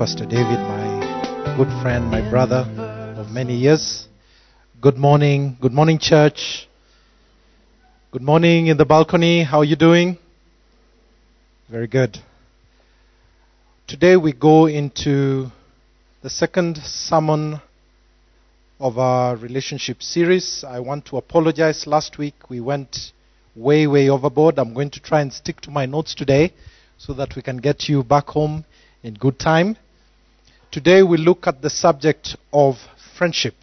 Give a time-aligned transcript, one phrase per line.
[0.00, 2.64] Pastor David, my good friend, my brother
[3.18, 4.08] of many years.
[4.80, 5.58] Good morning.
[5.60, 6.66] Good morning, church.
[8.10, 9.44] Good morning in the balcony.
[9.44, 10.16] How are you doing?
[11.68, 12.16] Very good.
[13.86, 15.48] Today we go into
[16.22, 17.60] the second sermon
[18.78, 20.64] of our relationship series.
[20.66, 21.86] I want to apologize.
[21.86, 23.12] Last week we went
[23.54, 24.58] way, way overboard.
[24.58, 26.54] I'm going to try and stick to my notes today
[26.96, 28.64] so that we can get you back home
[29.02, 29.76] in good time.
[30.70, 32.76] Today we look at the subject of
[33.16, 33.56] friendship.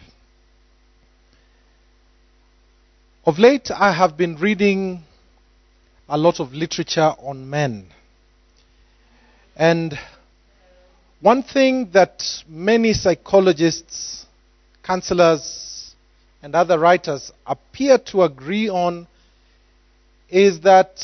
[3.24, 5.04] Of late, I have been reading
[6.06, 7.86] a lot of literature on men.
[9.56, 9.98] And
[11.22, 14.26] one thing that many psychologists,
[14.82, 15.94] counselors,
[16.42, 19.08] and other writers appear to agree on
[20.28, 21.02] is that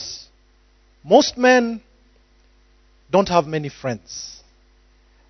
[1.03, 1.81] most men
[3.11, 4.44] don't have many friends.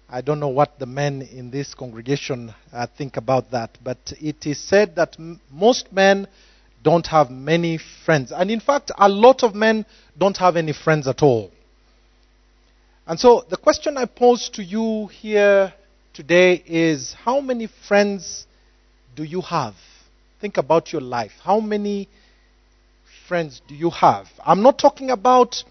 [0.09, 4.47] I don't know what the men in this congregation uh, think about that, but it
[4.47, 6.29] is said that m- most men
[6.83, 8.31] don't have many friends.
[8.31, 11.51] And in fact, a lot of men don't have any friends at all.
[13.07, 15.73] And so the question I pose to you here
[16.13, 18.47] today is how many friends
[19.17, 19.75] do you have?
[20.41, 21.33] Think about your life.
[21.43, 22.09] How many
[23.27, 24.29] friends do you have?
[24.45, 25.65] I'm not talking about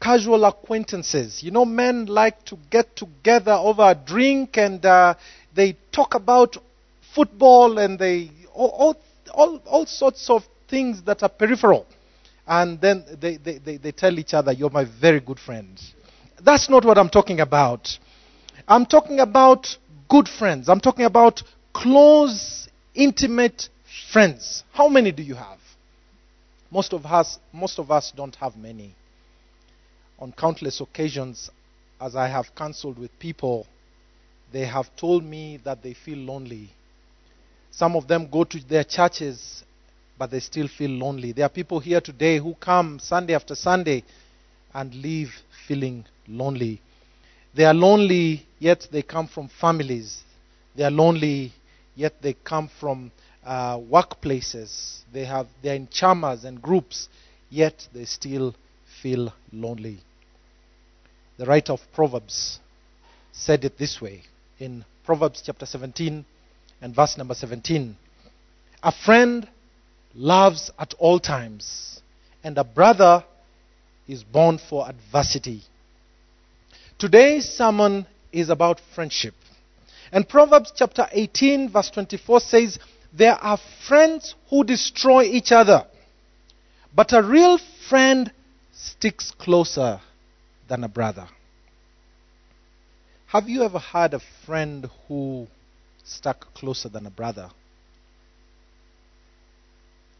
[0.00, 1.42] casual acquaintances.
[1.42, 5.14] You know, men like to get together over a drink and uh,
[5.54, 6.56] they talk about
[7.14, 8.96] football and they all,
[9.32, 11.86] all, all, sorts of things that are peripheral.
[12.46, 15.80] And then they, they, they, they tell each other, You're my very good friend.
[16.42, 17.88] That's not what I'm talking about.
[18.66, 19.66] I'm talking about
[20.08, 20.68] good friends.
[20.68, 23.68] I'm talking about close, intimate
[24.12, 24.62] friends.
[24.72, 25.58] How many do you have?
[26.70, 28.94] Most of us, most of us don't have many.
[30.20, 31.50] On countless occasions,
[32.00, 33.66] as I have counseled with people,
[34.52, 36.70] they have told me that they feel lonely.
[37.70, 39.62] Some of them go to their churches,
[40.18, 41.32] but they still feel lonely.
[41.32, 44.02] There are people here today who come Sunday after Sunday
[44.74, 45.32] and leave
[45.66, 46.80] feeling lonely.
[47.54, 50.22] They are lonely, yet they come from families.
[50.74, 51.52] They are lonely,
[51.94, 53.12] yet they come from
[53.44, 55.00] uh, workplaces.
[55.12, 57.08] They have they are in chamas and groups,
[57.50, 58.54] yet they still
[59.02, 60.00] feel lonely.
[61.38, 62.58] The writer of Proverbs
[63.30, 64.22] said it this way
[64.58, 66.24] in Proverbs chapter 17
[66.82, 67.96] and verse number 17.
[68.82, 69.46] A friend
[70.16, 72.00] loves at all times,
[72.42, 73.22] and a brother
[74.08, 75.62] is born for adversity.
[76.98, 79.34] Today's sermon is about friendship.
[80.10, 82.78] And Proverbs chapter 18, verse 24 says,
[83.16, 85.86] There are friends who destroy each other,
[86.92, 88.32] but a real friend
[88.72, 90.00] sticks closer
[90.68, 91.28] than a brother.
[93.26, 95.46] Have you ever had a friend who
[96.04, 97.50] stuck closer than a brother?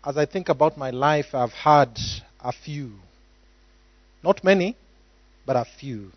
[0.05, 1.99] As I think about my life, I've had
[2.41, 2.93] a few.
[4.23, 4.77] Not many,
[5.47, 6.13] but a few.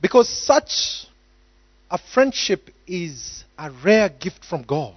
[0.00, 1.06] Because such
[1.90, 4.96] a friendship is a rare gift from God.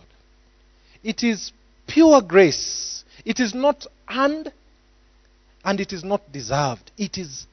[1.04, 1.52] It is
[1.88, 3.04] pure grace.
[3.26, 4.52] It is not earned
[5.64, 6.92] and it is not deserved.
[6.98, 7.46] It is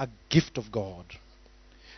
[0.00, 1.04] a gift of God.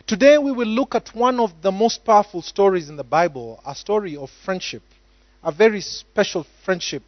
[0.05, 3.73] Today we will look at one of the most powerful stories in the Bible, a
[3.73, 4.83] story of friendship,
[5.41, 7.03] a very special friendship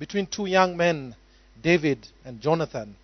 [0.00, 1.14] between two young men,
[1.62, 2.96] David and Jonathan.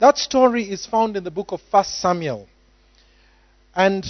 [0.00, 2.48] That story is found in the book of 1 Samuel.
[3.72, 4.04] And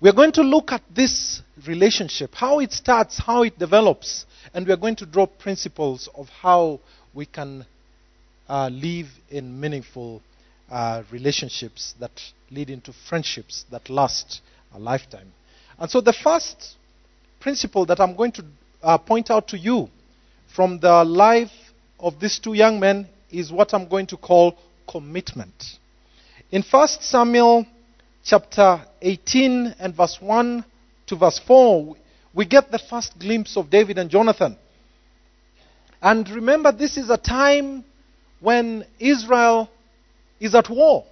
[0.00, 4.24] we're going to look at this relationship, how it starts, how it develops,
[4.54, 6.80] and we're going to draw principles of how
[7.12, 7.66] we can
[8.48, 10.22] uh, live in meaningful
[10.70, 12.10] uh, relationships that
[12.50, 14.40] lead into friendships that last
[14.74, 15.32] a lifetime.
[15.78, 16.76] And so, the first
[17.40, 18.44] principle that I'm going to
[18.82, 19.88] uh, point out to you
[20.54, 21.52] from the life
[21.98, 24.56] of these two young men is what I'm going to call
[24.88, 25.78] commitment.
[26.50, 27.66] In 1 Samuel
[28.22, 30.64] chapter 18 and verse 1
[31.06, 31.96] to verse 4,
[32.32, 34.56] we get the first glimpse of David and Jonathan.
[36.00, 37.84] And remember, this is a time
[38.40, 39.70] when Israel
[40.40, 41.04] is at war.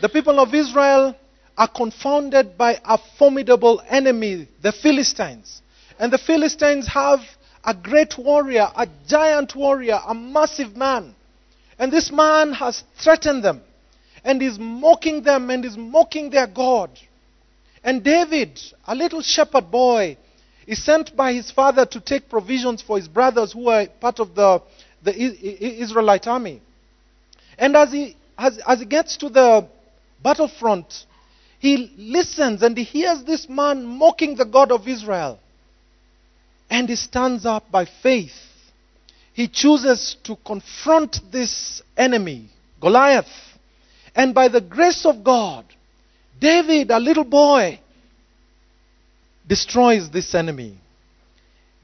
[0.00, 1.16] The people of Israel
[1.56, 5.62] are confounded by a formidable enemy, the Philistines.
[5.98, 7.20] And the Philistines have
[7.64, 11.14] a great warrior, a giant warrior, a massive man.
[11.78, 13.62] And this man has threatened them
[14.24, 16.90] and is mocking them and is mocking their God.
[17.82, 20.16] And David, a little shepherd boy,
[20.66, 24.34] is sent by his father to take provisions for his brothers who are part of
[24.34, 24.62] the,
[25.02, 26.62] the Israelite army.
[27.58, 29.68] And as he as, as he gets to the
[30.22, 30.92] battlefront,
[31.58, 35.38] he listens and he hears this man mocking the God of Israel.
[36.68, 38.32] And he stands up by faith.
[39.32, 43.26] He chooses to confront this enemy, Goliath.
[44.14, 45.64] And by the grace of God,
[46.40, 47.80] David, a little boy,
[49.46, 50.78] destroys this enemy.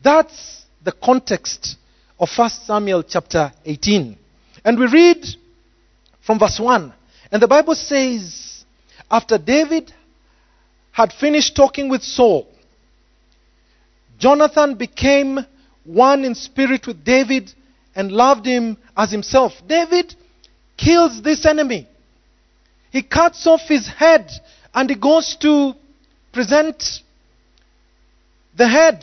[0.03, 1.77] That's the context
[2.19, 4.17] of 1 Samuel chapter 18.
[4.65, 5.25] And we read
[6.23, 6.93] from verse 1.
[7.33, 8.65] And the Bible says,
[9.11, 9.93] after David
[10.93, 12.47] had finished talking with Saul,
[14.19, 15.39] Jonathan became
[15.85, 17.53] one in spirit with David
[17.95, 19.53] and loved him as himself.
[19.67, 20.15] David
[20.77, 21.89] kills this enemy.
[22.91, 24.31] He cuts off his head
[24.75, 25.75] and he goes to
[26.33, 27.01] present
[28.57, 29.03] the head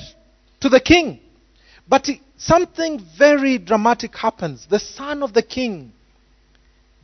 [0.61, 1.19] to the king.
[1.87, 4.67] But he, something very dramatic happens.
[4.69, 5.93] The son of the king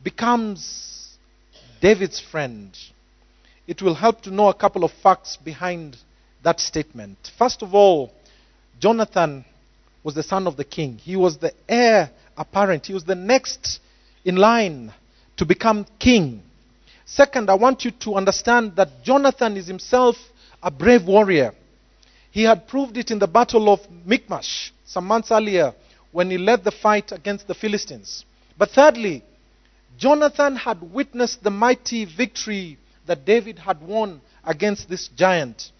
[0.04, 1.16] becomes
[1.80, 2.76] David's friend.
[3.66, 5.96] It will help to know a couple of facts behind
[6.44, 7.16] that statement.
[7.38, 8.12] First of all,
[8.78, 9.44] Jonathan
[10.04, 10.98] was the son of the king.
[10.98, 12.86] He was the heir apparent.
[12.86, 13.80] He was the next
[14.24, 14.92] in line
[15.38, 16.42] to become king.
[17.06, 20.16] Second, I want you to understand that Jonathan is himself
[20.62, 21.52] a brave warrior.
[22.30, 25.74] He had proved it in the battle of Michmash some months earlier
[26.12, 28.24] when he led the fight against the Philistines.
[28.58, 29.22] But thirdly,
[29.96, 35.70] Jonathan had witnessed the mighty victory that David had won against this giant.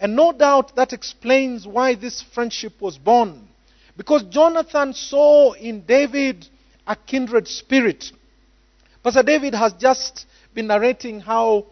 [0.00, 3.48] And no doubt that explains why this friendship was born.
[3.96, 6.48] Because Jonathan saw in David
[6.86, 8.10] a kindred spirit.
[9.02, 11.66] Pastor David has just been narrating how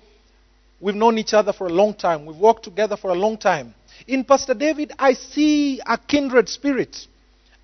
[0.80, 3.74] we've known each other for a long time, we've worked together for a long time.
[4.06, 7.06] In Pastor David, I see a kindred spirit,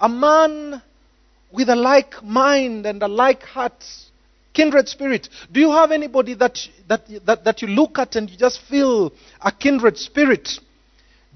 [0.00, 0.82] a man
[1.52, 3.84] with a like mind and a like heart.
[4.54, 5.28] Kindred spirit.
[5.50, 6.58] Do you have anybody that,
[6.88, 10.48] that, that, that you look at and you just feel a kindred spirit?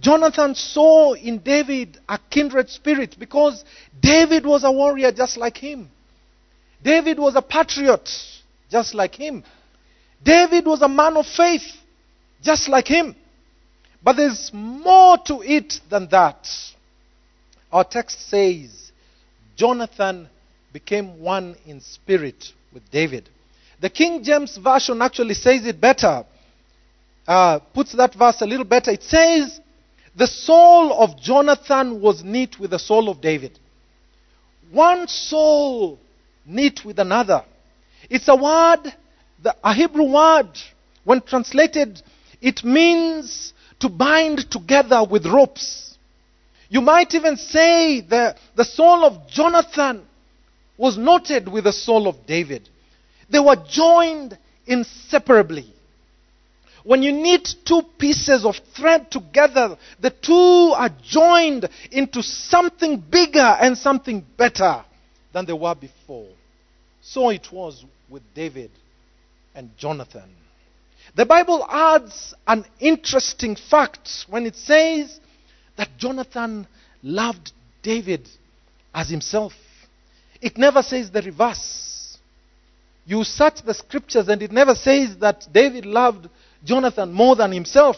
[0.00, 3.64] Jonathan saw in David a kindred spirit because
[4.00, 5.90] David was a warrior just like him.
[6.82, 8.08] David was a patriot
[8.70, 9.42] just like him.
[10.22, 11.66] David was a man of faith
[12.40, 13.16] just like him.
[14.00, 16.46] But there's more to it than that.
[17.72, 18.92] Our text says
[19.56, 20.28] Jonathan
[20.72, 23.28] became one in spirit with David.
[23.80, 26.24] The King James Version actually says it better,
[27.26, 28.90] uh, puts that verse a little better.
[28.90, 29.60] It says,
[30.16, 33.58] The soul of Jonathan was knit with the soul of David.
[34.72, 35.98] One soul
[36.44, 37.44] knit with another.
[38.10, 38.92] It's a word,
[39.42, 40.50] the, a Hebrew word.
[41.04, 42.02] When translated,
[42.40, 45.96] it means to bind together with ropes.
[46.68, 50.07] You might even say that the soul of Jonathan
[50.78, 52.68] was knotted with the soul of David.
[53.28, 55.74] They were joined inseparably.
[56.84, 63.40] When you knit two pieces of thread together, the two are joined into something bigger
[63.40, 64.84] and something better
[65.34, 66.28] than they were before.
[67.02, 68.70] So it was with David
[69.54, 70.30] and Jonathan.
[71.14, 75.18] The Bible adds an interesting fact when it says
[75.76, 76.66] that Jonathan
[77.02, 78.28] loved David
[78.94, 79.52] as himself.
[80.40, 82.18] It never says the reverse.
[83.06, 86.28] You search the scriptures and it never says that David loved
[86.64, 87.96] Jonathan more than himself.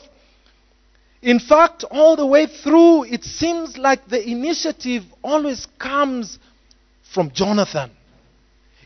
[1.23, 6.39] In fact, all the way through, it seems like the initiative always comes
[7.13, 7.91] from Jonathan.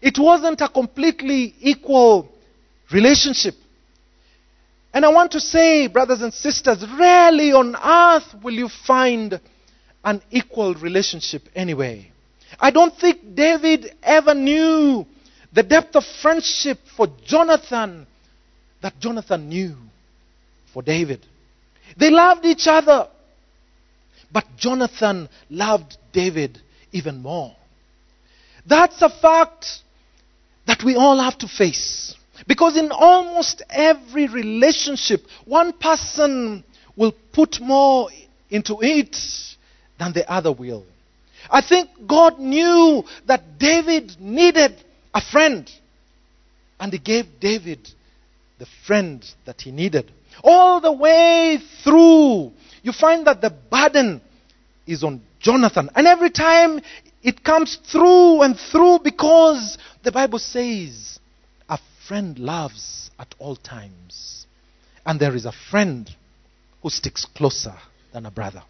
[0.03, 2.29] It wasn't a completely equal
[2.91, 3.55] relationship.
[4.93, 9.41] And I want to say, brothers and sisters, rarely on earth will you find
[10.05, 12.11] an equal relationship anyway.
[12.59, 15.07] I don't think David ever knew
[15.53, 18.07] the depth of friendship for Jonathan
[18.83, 19.77] that Jonathan knew
[20.73, 21.25] for David.
[21.97, 23.09] They loved each other,
[24.33, 26.61] but Jonathan loved David
[26.93, 27.55] even more.
[28.67, 29.67] That's a fact
[30.67, 32.15] that we all have to face.
[32.47, 36.65] Because in almost every relationship, one person
[36.97, 38.11] will put more
[38.51, 39.17] into it
[39.99, 40.85] than the other will.
[41.51, 44.83] I think God knew that David needed
[45.13, 45.71] a friend.
[46.81, 47.89] And he gave David
[48.59, 50.11] the friend that he needed.
[50.43, 54.21] All the way through, you find that the burden
[54.87, 55.91] is on Jonathan.
[55.95, 56.81] And every time
[57.23, 61.19] it comes through and through because the Bible says
[61.69, 64.47] a friend loves at all times.
[65.07, 66.09] And there is a friend
[66.83, 67.75] who sticks closer
[68.13, 68.63] than a brother.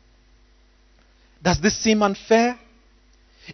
[1.44, 2.58] Does this seem unfair?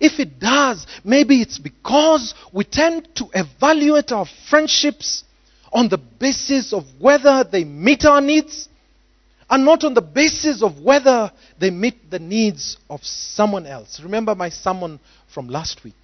[0.01, 5.25] If it does, maybe it's because we tend to evaluate our friendships
[5.73, 8.69] on the basis of whether they meet our needs
[9.51, 14.01] and not on the basis of whether they meet the needs of someone else.
[14.01, 15.01] Remember my sermon
[15.35, 15.95] from last week.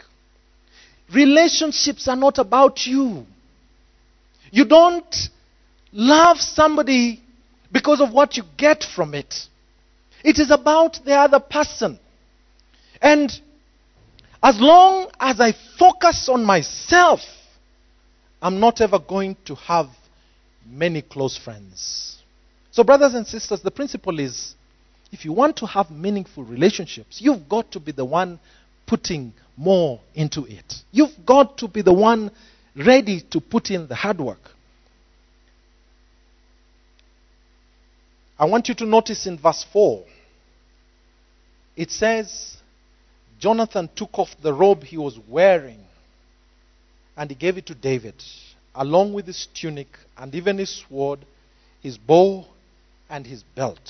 [1.14, 3.24] Relationships are not about you.
[4.50, 5.14] You don't
[5.92, 7.22] love somebody
[7.70, 9.32] because of what you get from it.
[10.26, 12.00] It is about the other person.
[13.00, 13.30] And
[14.42, 17.20] as long as I focus on myself,
[18.42, 19.86] I'm not ever going to have
[20.68, 22.16] many close friends.
[22.72, 24.56] So, brothers and sisters, the principle is
[25.12, 28.40] if you want to have meaningful relationships, you've got to be the one
[28.84, 30.74] putting more into it.
[30.90, 32.32] You've got to be the one
[32.74, 34.50] ready to put in the hard work.
[38.36, 40.04] I want you to notice in verse 4,
[41.76, 42.56] it says,
[43.38, 45.80] Jonathan took off the robe he was wearing
[47.16, 48.14] and he gave it to David,
[48.74, 51.20] along with his tunic and even his sword,
[51.82, 52.44] his bow,
[53.08, 53.80] and his belt.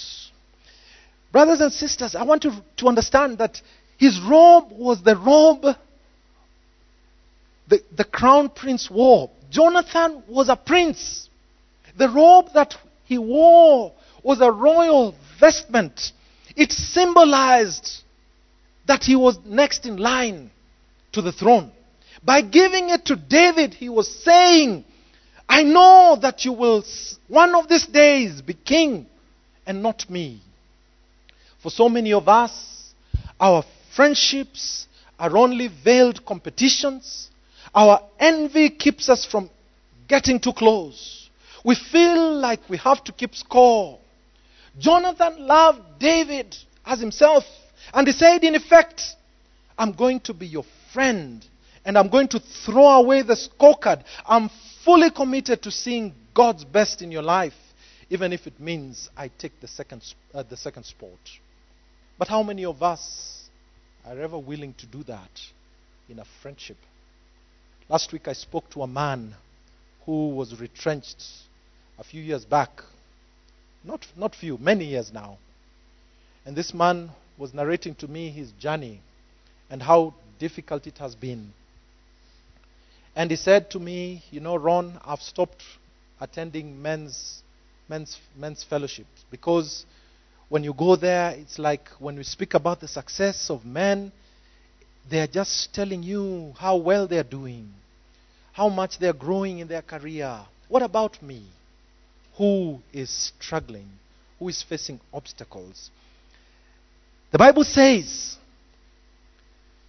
[1.33, 3.61] Brothers and sisters, I want you to understand that
[3.99, 5.77] his robe was the robe
[7.69, 9.31] the, the crown prince wore.
[9.51, 11.29] Jonathan was a prince.
[11.97, 12.75] The robe that
[13.05, 16.13] he wore was a royal vestment.
[16.57, 18.03] It symbolized
[18.87, 20.51] that he was next in line
[21.13, 21.71] to the throne.
[22.25, 24.85] By giving it to David, he was saying,
[25.49, 26.83] I know that you will
[27.29, 29.07] one of these days be king
[29.67, 30.41] and not me.
[31.63, 32.93] For so many of us,
[33.39, 34.87] our friendships
[35.19, 37.29] are only veiled competitions.
[37.75, 39.51] Our envy keeps us from
[40.09, 41.29] getting too close.
[41.65, 43.99] We feel like we have to keep score.
[44.79, 47.45] Jonathan loved David as himself.
[47.93, 49.03] And he said, in effect,
[49.79, 51.45] I'm going to be your friend
[51.85, 54.03] and I'm going to throw away the scorecard.
[54.27, 54.51] I'm
[54.85, 57.55] fully committed to seeing God's best in your life,
[58.11, 60.03] even if it means I take the second,
[60.35, 61.19] uh, the second sport.
[62.19, 63.49] But how many of us
[64.05, 65.41] are ever willing to do that
[66.09, 66.77] in a friendship?
[67.89, 69.35] Last week I spoke to a man
[70.07, 71.23] who was retrenched
[71.99, 72.83] a few years back.
[73.87, 75.39] Not, not few, many years now.
[76.45, 79.01] And this man was narrating to me his journey
[79.71, 81.53] and how difficult it has been.
[83.15, 85.63] And he said to me, You know, Ron, I've stopped
[86.21, 87.43] attending men's,
[87.89, 89.87] men's, men's fellowships because
[90.49, 94.13] when you go there, it's like when we speak about the success of men,
[95.09, 97.73] they're just telling you how well they're doing,
[98.53, 100.41] how much they're growing in their career.
[100.69, 101.45] What about me?
[102.39, 103.89] Who is struggling?
[104.39, 105.91] Who is facing obstacles?
[107.33, 108.37] The Bible says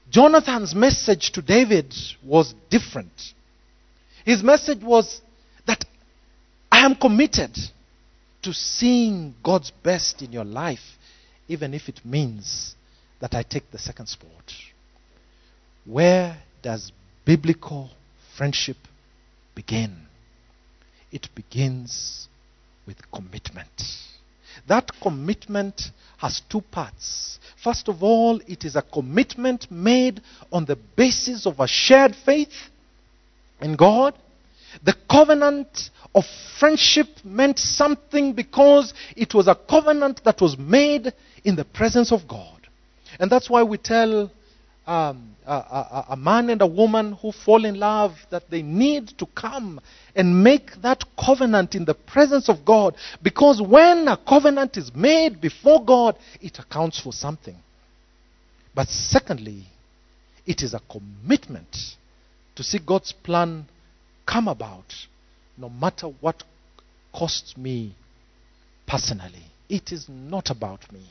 [0.09, 3.33] Jonathan's message to David was different.
[4.25, 5.21] His message was
[5.65, 5.83] that
[6.71, 7.57] I am committed
[8.43, 10.97] to seeing God's best in your life,
[11.47, 12.75] even if it means
[13.19, 14.53] that I take the second sport.
[15.85, 16.91] Where does
[17.25, 17.89] biblical
[18.37, 18.77] friendship
[19.55, 19.97] begin?
[21.11, 22.27] It begins
[22.87, 23.69] with commitment.
[24.67, 27.37] That commitment has two parts.
[27.63, 32.53] First of all, it is a commitment made on the basis of a shared faith
[33.61, 34.15] in God.
[34.83, 36.23] The covenant of
[36.59, 41.13] friendship meant something because it was a covenant that was made
[41.43, 42.67] in the presence of God.
[43.19, 44.31] And that's why we tell
[44.87, 49.09] um, a, a, a, man and a woman who fall in love that they need
[49.17, 49.81] to come
[50.15, 52.95] and make that covenant in the presence of God.
[53.21, 57.57] Because when a covenant is made before God, it accounts for something.
[58.73, 59.65] But secondly,
[60.45, 61.75] it is a commitment
[62.55, 63.65] to see God's plan
[64.25, 64.93] come about
[65.57, 66.43] no matter what
[67.13, 67.93] costs me
[68.87, 69.51] personally.
[69.67, 71.05] It is not about me.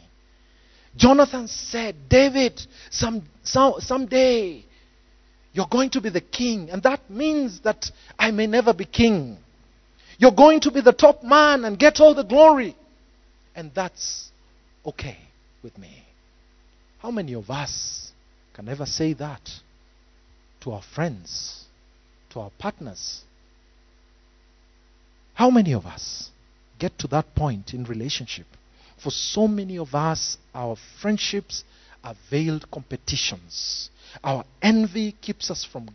[0.97, 2.61] Jonathan said, David,
[2.91, 4.65] some, some, someday
[5.53, 9.39] you're going to be the king, and that means that I may never be king.
[10.19, 12.77] You're going to be the top man and get all the glory.
[13.55, 14.31] And that's
[14.85, 15.19] okay
[15.63, 16.03] with me.
[16.99, 18.13] How many of us
[18.55, 19.51] can ever say that
[20.61, 21.65] to our friends,
[22.31, 23.23] to our partners?
[25.35, 26.31] How many of us
[26.79, 28.47] get to that point in relationship?
[28.99, 31.65] For so many of us, our friendships
[32.03, 33.91] are veiled competitions.
[34.23, 35.89] Our envy keeps us from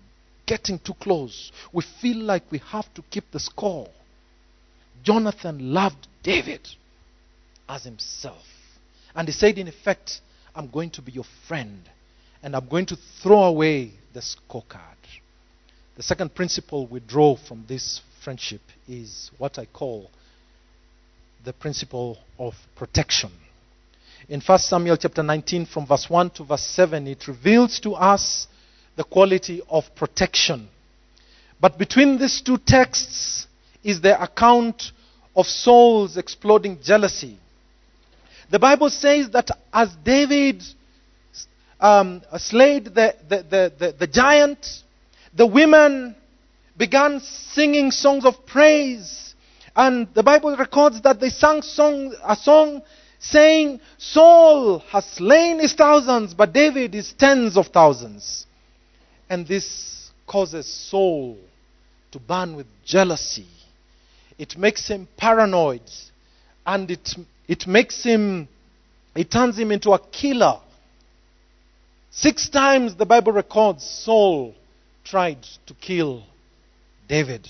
[0.46, 1.51] getting too close.
[1.72, 3.89] We feel like we have to keep the score.
[5.03, 6.67] Jonathan loved David
[7.67, 8.46] as himself.
[9.15, 10.22] And he said, in effect,
[10.55, 11.89] I'm going to be your friend
[12.43, 14.98] and I'm going to throw away the scorecard.
[15.96, 20.10] The second principle we draw from this friendship is what I call
[21.44, 23.32] the principle of protection.
[24.30, 28.48] In 1 Samuel chapter 19, from verse 1 to verse 7, it reveals to us
[28.96, 30.68] the quality of protection.
[31.60, 33.48] But between these two texts
[33.84, 34.92] is the account
[35.36, 37.38] of Saul's exploding jealousy.
[38.50, 40.64] The Bible says that as David
[41.80, 44.66] um, slayed the, the, the, the, the giant,
[45.34, 46.16] the women
[46.78, 49.31] began singing songs of praise.
[49.75, 52.82] And the Bible records that they sang song, a song
[53.20, 58.46] saying, Saul has slain his thousands, but David is tens of thousands.
[59.30, 61.38] And this causes Saul
[62.12, 63.48] to burn with jealousy.
[64.38, 65.90] It makes him paranoid.
[66.66, 67.16] And it,
[67.48, 68.48] it makes him,
[69.16, 70.60] it turns him into a killer.
[72.12, 74.54] Six times the Bible records Saul
[75.04, 76.24] tried to kill
[77.08, 77.48] David.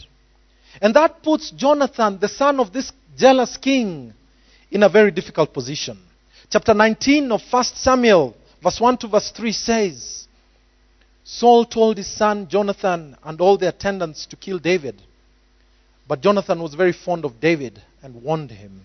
[0.80, 4.14] And that puts Jonathan, the son of this jealous king,
[4.72, 5.98] in a very difficult position.
[6.50, 10.28] Chapter 19 of 1 Samuel, verse 1 to verse 3 says
[11.24, 15.02] Saul told his son Jonathan and all the attendants to kill David.
[16.08, 18.82] But Jonathan was very fond of David and warned him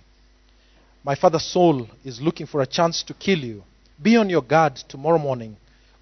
[1.02, 3.62] My father Saul is looking for a chance to kill you.
[4.00, 5.56] Be on your guard tomorrow morning.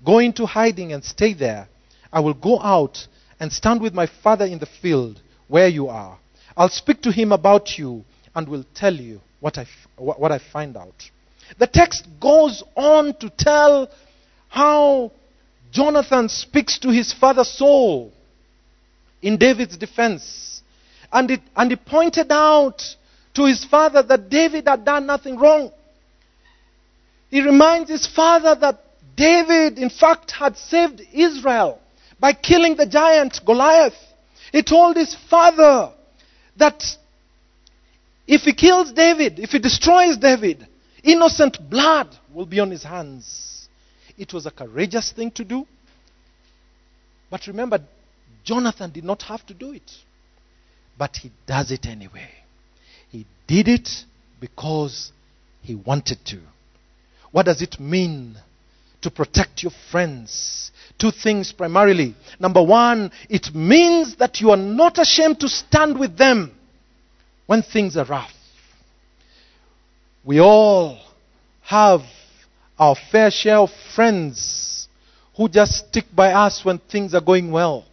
[0.04, 1.68] Go into hiding and stay there.
[2.12, 3.06] I will go out
[3.38, 6.18] and stand with my father in the field where you are.
[6.56, 10.76] I'll speak to him about you and will tell you what I, what I find
[10.76, 11.10] out.
[11.58, 13.90] The text goes on to tell
[14.48, 15.12] how
[15.70, 18.12] Jonathan speaks to his father Saul
[19.20, 20.62] in David's defense.
[21.12, 22.82] And, it, and he pointed out
[23.34, 25.72] to his father that David had done nothing wrong.
[27.30, 28.80] He reminds his father that
[29.16, 31.80] David, in fact, had saved Israel
[32.20, 33.96] by killing the giant Goliath.
[34.54, 35.92] He told his father
[36.58, 36.80] that
[38.24, 40.64] if he kills David, if he destroys David,
[41.02, 43.66] innocent blood will be on his hands.
[44.16, 45.66] It was a courageous thing to do.
[47.28, 47.80] But remember,
[48.44, 49.90] Jonathan did not have to do it.
[50.96, 52.30] But he does it anyway.
[53.10, 53.88] He did it
[54.40, 55.10] because
[55.62, 56.38] he wanted to.
[57.32, 58.36] What does it mean
[59.04, 60.70] to protect your friends.
[60.98, 62.14] Two things primarily.
[62.38, 66.52] Number one, it means that you are not ashamed to stand with them
[67.46, 68.32] when things are rough.
[70.24, 70.98] We all
[71.62, 72.00] have
[72.78, 74.88] our fair share of friends
[75.36, 77.84] who just stick by us when things are going well.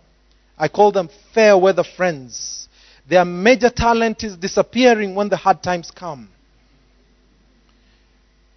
[0.58, 2.68] I call them fair weather friends.
[3.10, 6.30] Their major talent is disappearing when the hard times come.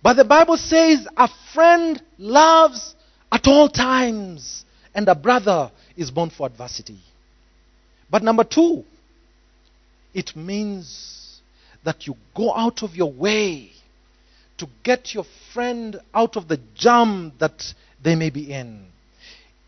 [0.02, 2.94] But the Bible says a friend loves
[3.34, 7.00] at all times, and a brother is born for adversity.
[8.08, 8.84] But number two,
[10.14, 11.40] it means
[11.84, 13.72] that you go out of your way
[14.58, 17.60] to get your friend out of the jam that
[18.04, 18.86] they may be in.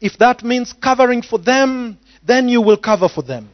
[0.00, 3.48] If that means covering for them, then you will cover for them.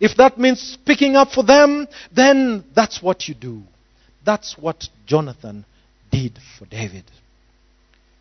[0.00, 3.62] If that means speaking up for them, then that's what you do.
[4.24, 5.66] That's what Jonathan
[6.10, 7.04] did for David.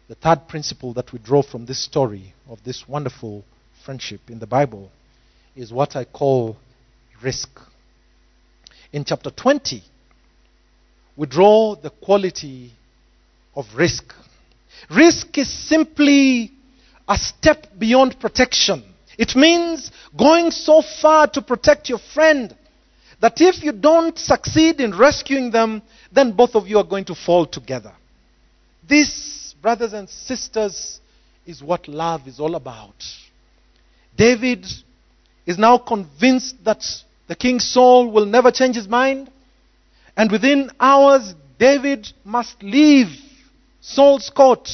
[0.09, 3.45] The third principle that we draw from this story of this wonderful
[3.85, 4.89] friendship in the Bible
[5.55, 6.57] is what I call
[7.21, 7.47] risk.
[8.91, 9.83] In chapter 20,
[11.15, 12.73] we draw the quality
[13.55, 14.15] of risk.
[14.89, 16.53] Risk is simply
[17.07, 18.83] a step beyond protection.
[19.15, 22.55] It means going so far to protect your friend
[23.21, 27.15] that if you don't succeed in rescuing them, then both of you are going to
[27.15, 27.93] fall together.
[28.87, 30.99] This, brothers and sisters,
[31.45, 33.03] is what love is all about.
[34.15, 34.65] David
[35.45, 36.83] is now convinced that
[37.27, 39.31] the king Saul will never change his mind.
[40.15, 43.07] And within hours, David must leave
[43.81, 44.69] Saul's court.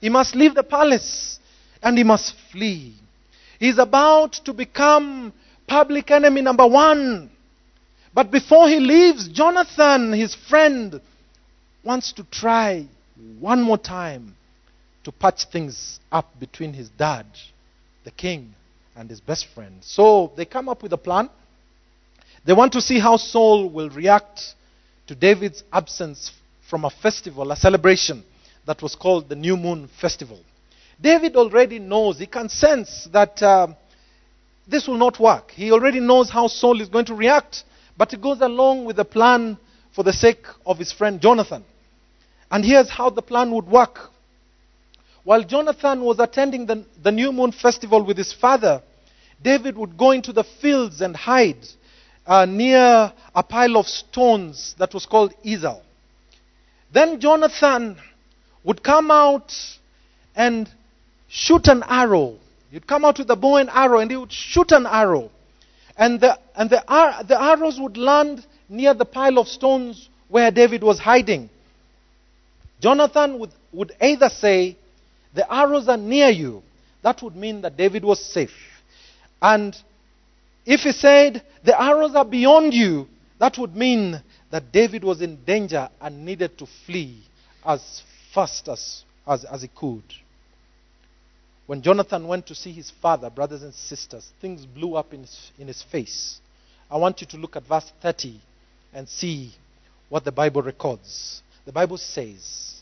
[0.00, 1.38] He must leave the palace
[1.82, 2.94] and he must flee.
[3.58, 5.32] He's about to become
[5.66, 7.30] public enemy number one.
[8.12, 11.00] But before he leaves, Jonathan, his friend,
[11.84, 12.86] wants to try
[13.38, 14.34] one more time
[15.04, 17.26] to patch things up between his dad,
[18.04, 18.54] the king,
[18.96, 19.78] and his best friend.
[19.82, 21.30] So they come up with a plan.
[22.44, 24.54] They want to see how Saul will react
[25.06, 26.32] to David's absence
[26.68, 28.24] from a festival, a celebration
[28.66, 30.40] that was called the New Moon Festival.
[31.00, 33.68] David already knows, he can sense that uh,
[34.68, 35.50] this will not work.
[35.50, 37.64] He already knows how Saul is going to react.
[37.96, 39.58] But he goes along with the plan
[39.94, 41.64] for the sake of his friend Jonathan.
[42.50, 44.10] And here's how the plan would work.
[45.24, 48.82] while Jonathan was attending the, the new moon festival with his father,
[49.42, 51.66] David would go into the fields and hide
[52.26, 55.80] uh, near a pile of stones that was called Ezel.
[56.92, 57.96] Then Jonathan
[58.64, 59.54] would come out
[60.34, 60.68] and
[61.28, 62.36] shoot an arrow.
[62.70, 65.30] He'd come out with a bow and arrow and he would shoot an arrow.
[65.96, 66.82] And the, and the,
[67.26, 71.50] the arrows would land near the pile of stones where David was hiding.
[72.80, 74.76] Jonathan would, would either say,
[75.34, 76.62] The arrows are near you.
[77.02, 78.50] That would mean that David was safe.
[79.40, 79.76] And
[80.66, 83.06] if he said, The arrows are beyond you,
[83.38, 87.22] that would mean that David was in danger and needed to flee
[87.64, 88.02] as
[88.34, 90.02] fast as, as, as he could.
[91.66, 95.52] When Jonathan went to see his father, brothers and sisters, things blew up in his,
[95.58, 96.40] in his face.
[96.90, 98.40] I want you to look at verse 30
[98.92, 99.54] and see
[100.08, 101.42] what the Bible records.
[101.64, 102.80] The Bible says,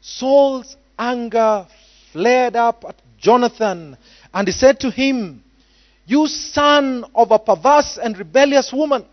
[0.00, 1.66] Saul's anger
[2.12, 3.96] flared up at Jonathan,
[4.32, 5.42] and he said to him,
[6.06, 9.04] You son of a perverse and rebellious woman.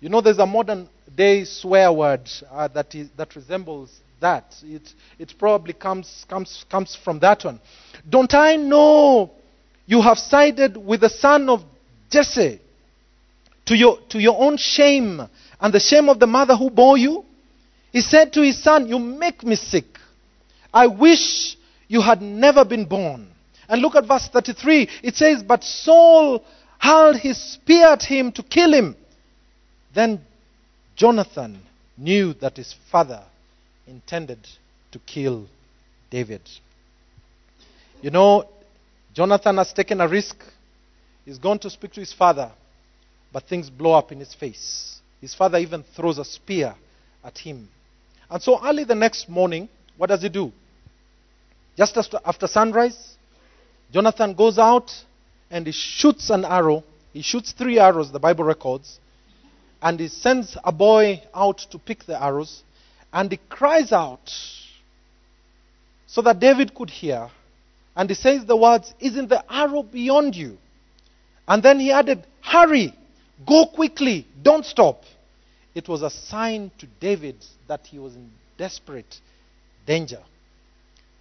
[0.00, 4.54] You know, there's a modern day swear word uh, that, is, that resembles that.
[4.62, 4.82] It,
[5.18, 7.60] it probably comes, comes, comes from that one.
[8.08, 9.30] Don't I know
[9.86, 11.62] you have sided with the son of
[12.10, 12.60] Jesse
[13.66, 15.20] to your, to your own shame
[15.60, 17.24] and the shame of the mother who bore you?
[17.92, 19.98] He said to his son, You make me sick.
[20.72, 21.56] I wish
[21.88, 23.28] you had never been born.
[23.68, 24.88] And look at verse 33.
[25.02, 26.44] It says, But Saul
[26.78, 28.96] hurled his spear at him to kill him.
[29.94, 30.20] Then
[30.96, 31.60] Jonathan
[31.96, 33.22] knew that his father
[33.86, 34.46] intended
[34.92, 35.46] to kill
[36.10, 36.42] David.
[38.00, 38.48] You know,
[39.14, 40.36] Jonathan has taken a risk.
[41.24, 42.52] He's gone to speak to his father,
[43.32, 45.00] but things blow up in his face.
[45.20, 46.74] His father even throws a spear
[47.24, 47.68] at him.
[48.30, 50.52] And so early the next morning, what does he do?
[51.76, 53.16] Just after sunrise,
[53.92, 54.92] Jonathan goes out
[55.50, 56.84] and he shoots an arrow.
[57.12, 58.98] He shoots three arrows, the Bible records.
[59.80, 62.62] And he sends a boy out to pick the arrows.
[63.12, 64.30] And he cries out
[66.06, 67.30] so that David could hear.
[67.96, 70.58] And he says the words, Isn't the arrow beyond you?
[71.46, 72.94] And then he added, Hurry,
[73.46, 75.02] go quickly, don't stop.
[75.78, 77.36] It was a sign to David
[77.68, 79.20] that he was in desperate
[79.86, 80.20] danger.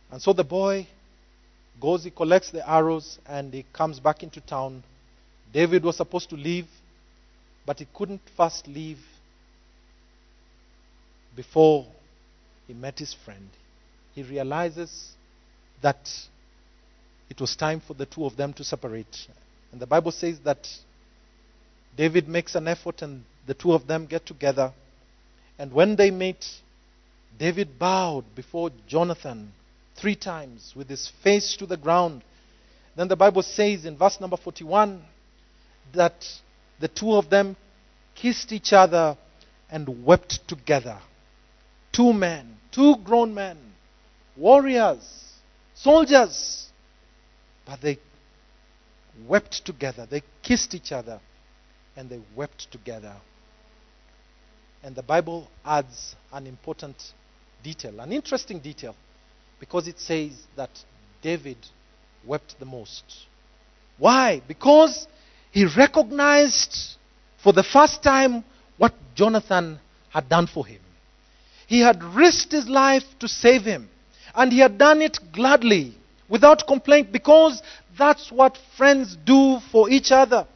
[0.09, 0.87] And so the boy
[1.79, 4.81] goes, he collects the arrows, and he comes back into town.
[5.53, 6.65] David was supposed to leave,
[7.67, 8.97] but he couldn't first leave
[11.35, 11.85] before
[12.65, 13.49] he met his friend.
[14.15, 15.11] He realizes
[15.83, 16.09] that
[17.29, 19.27] it was time for the two of them to separate.
[19.71, 20.67] And the Bible says that
[21.95, 24.73] David makes an effort and the two of them get together.
[25.57, 26.45] And when they meet,
[27.39, 29.53] David bowed before Jonathan
[29.95, 32.23] three times with his face to the ground.
[32.95, 35.01] Then the Bible says in verse number 41
[35.93, 36.25] that
[36.79, 37.55] the two of them
[38.15, 39.17] kissed each other
[39.71, 40.99] and wept together.
[41.91, 43.57] Two men, two grown men,
[44.35, 45.23] warriors,
[45.73, 46.67] soldiers,
[47.65, 47.97] but they
[49.27, 50.05] wept together.
[50.09, 51.19] They kissed each other
[51.95, 53.15] and they wept together.
[54.87, 56.95] And the Bible adds an important
[57.61, 58.95] detail, an interesting detail,
[59.59, 60.69] because it says that
[61.21, 61.57] David
[62.25, 63.03] wept the most.
[63.97, 64.41] Why?
[64.47, 65.05] Because
[65.51, 66.95] he recognized
[67.43, 68.45] for the first time
[68.77, 70.79] what Jonathan had done for him.
[71.67, 73.89] He had risked his life to save him,
[74.33, 75.97] and he had done it gladly,
[76.29, 77.61] without complaint, because
[77.99, 80.47] that's what friends do for each other.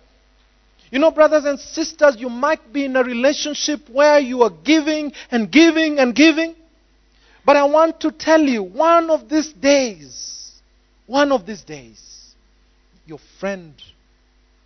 [0.91, 5.13] You know, brothers and sisters, you might be in a relationship where you are giving
[5.31, 6.53] and giving and giving.
[7.45, 10.51] But I want to tell you, one of these days,
[11.07, 12.35] one of these days,
[13.05, 13.73] your friend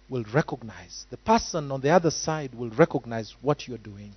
[0.10, 4.12] will recognize, the person on the other side will recognize what you're doing.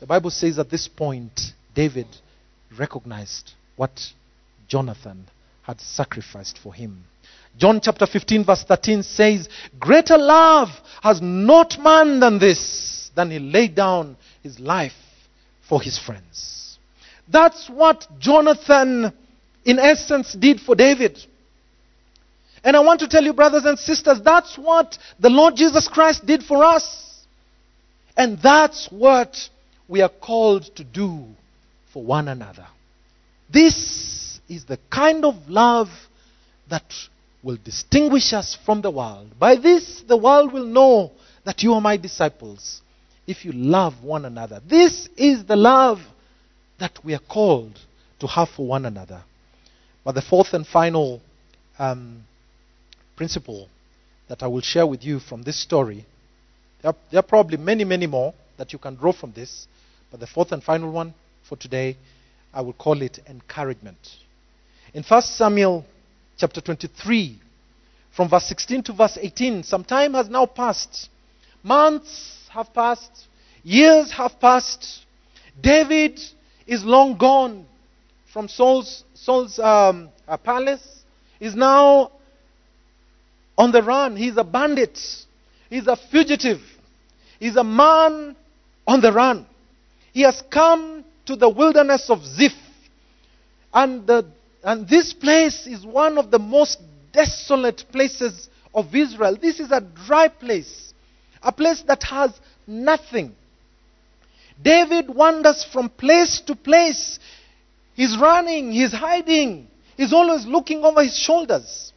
[0.00, 2.08] The Bible says at this point, David
[2.78, 4.12] recognized what
[4.68, 5.26] Jonathan
[5.62, 7.04] had sacrificed for him.
[7.56, 10.68] John chapter 15, verse 13 says, Greater love
[11.02, 14.92] has not man than this, than he laid down his life
[15.68, 16.78] for his friends.
[17.28, 19.12] That's what Jonathan,
[19.64, 21.18] in essence, did for David.
[22.64, 26.26] And I want to tell you, brothers and sisters, that's what the Lord Jesus Christ
[26.26, 27.24] did for us.
[28.16, 29.36] And that's what
[29.86, 31.24] we are called to do
[31.92, 32.66] for one another.
[33.52, 35.88] This is the kind of love
[36.70, 36.84] that
[37.44, 39.38] will distinguish us from the world.
[39.38, 41.12] By this, the world will know
[41.44, 42.80] that you are my disciples
[43.26, 44.60] if you love one another.
[44.66, 45.98] This is the love
[46.80, 47.78] that we are called
[48.20, 49.22] to have for one another.
[50.04, 51.20] But the fourth and final
[51.78, 52.24] um,
[53.16, 53.68] principle
[54.28, 56.06] that I will share with you from this story,
[56.82, 59.66] there are, there are probably many, many more that you can draw from this,
[60.10, 61.14] but the fourth and final one
[61.46, 61.96] for today,
[62.52, 63.98] I will call it encouragement.
[64.94, 65.84] In 1 Samuel
[66.36, 67.40] chapter 23,
[68.16, 71.08] from verse 16 to verse 18, some time has now passed.
[71.62, 73.26] Months have passed,
[73.62, 75.04] years have passed.
[75.60, 76.20] David
[76.66, 77.66] is long gone
[78.32, 81.02] from Saul's, Saul's um, uh, palace,
[81.40, 82.10] is now
[83.56, 84.16] on the run.
[84.16, 84.98] He's a bandit,
[85.70, 86.60] he's a fugitive,
[87.38, 88.36] he's a man
[88.86, 89.46] on the run.
[90.12, 92.52] He has come to the wilderness of Ziph.
[93.72, 94.30] And, the,
[94.64, 96.80] and this place is one of the most
[97.12, 99.36] desolate places of Israel.
[99.40, 100.94] This is a dry place,
[101.42, 102.32] a place that has
[102.66, 103.34] nothing.
[104.60, 107.18] David wanders from place to place.
[107.94, 111.92] He's running, he's hiding, he's always looking over his shoulders.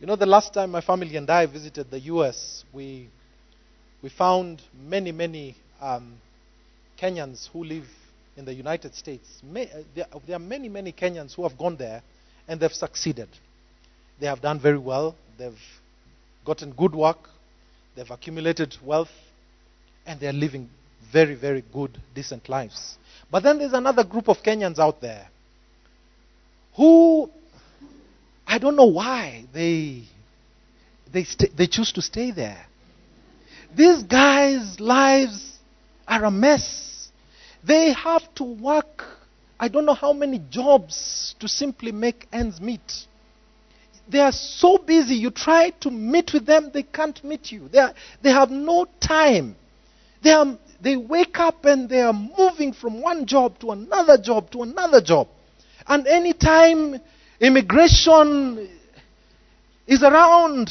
[0.00, 3.08] You know, the last time my family and I visited the US, we,
[4.02, 6.14] we found many, many um,
[6.98, 7.86] Kenyans who live
[8.38, 9.42] in the United States.
[9.44, 12.02] Uh, there, there are many, many Kenyans who have gone there
[12.46, 13.28] and they've succeeded.
[14.20, 15.58] They have done very well, they've
[16.46, 17.18] gotten good work,
[17.94, 19.10] they've accumulated wealth,
[20.06, 20.70] and they're living
[21.12, 22.96] very, very good, decent lives.
[23.30, 25.28] But then there's another group of Kenyans out there
[26.76, 27.28] who
[28.46, 30.04] I don't know why they
[31.12, 32.64] they st- they choose to stay there.
[33.74, 35.58] These guys' lives
[36.06, 37.10] are a mess.
[37.62, 39.04] They have to work
[39.60, 43.06] I don't know how many jobs to simply make ends meet.
[44.08, 45.16] They are so busy.
[45.16, 47.68] You try to meet with them, they can't meet you.
[47.68, 49.56] They, are, they have no time.
[50.22, 54.50] They, are, they wake up and they are moving from one job to another job
[54.52, 55.28] to another job.
[55.86, 57.00] And anytime
[57.40, 58.68] immigration
[59.86, 60.70] is around,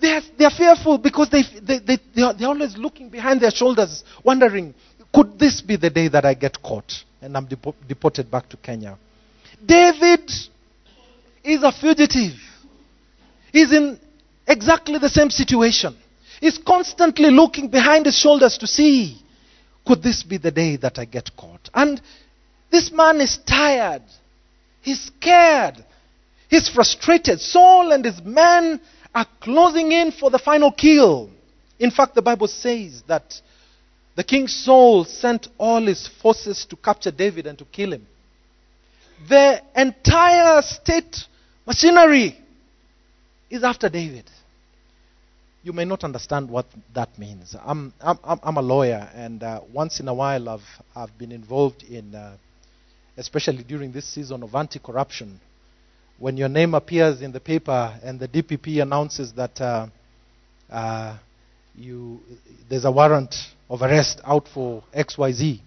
[0.00, 3.40] they are, they are fearful because they, they, they, they are, they're always looking behind
[3.40, 4.74] their shoulders, wondering,
[5.18, 8.56] could this be the day that I get caught and I'm depo- deported back to
[8.56, 8.96] Kenya?
[9.66, 10.30] David
[11.42, 12.34] is a fugitive.
[13.52, 13.98] He's in
[14.46, 15.96] exactly the same situation.
[16.40, 19.20] He's constantly looking behind his shoulders to see,
[19.84, 21.68] could this be the day that I get caught?
[21.74, 22.00] And
[22.70, 24.04] this man is tired.
[24.82, 25.84] He's scared.
[26.48, 27.40] He's frustrated.
[27.40, 28.80] Saul and his men
[29.12, 31.28] are closing in for the final kill.
[31.80, 33.34] In fact, the Bible says that
[34.18, 38.04] the king Saul sent all his forces to capture David and to kill him.
[39.28, 41.24] The entire state
[41.64, 42.36] machinery
[43.48, 44.24] is after David.
[45.62, 47.54] You may not understand what that means.
[47.64, 51.84] I'm, I'm, I'm a lawyer, and uh, once in a while I've, I've been involved
[51.84, 52.36] in, uh,
[53.16, 55.38] especially during this season of anti corruption,
[56.18, 59.86] when your name appears in the paper and the DPP announces that uh,
[60.68, 61.16] uh,
[61.76, 62.18] you,
[62.68, 63.32] there's a warrant
[63.70, 65.60] of arrest out for XYZ,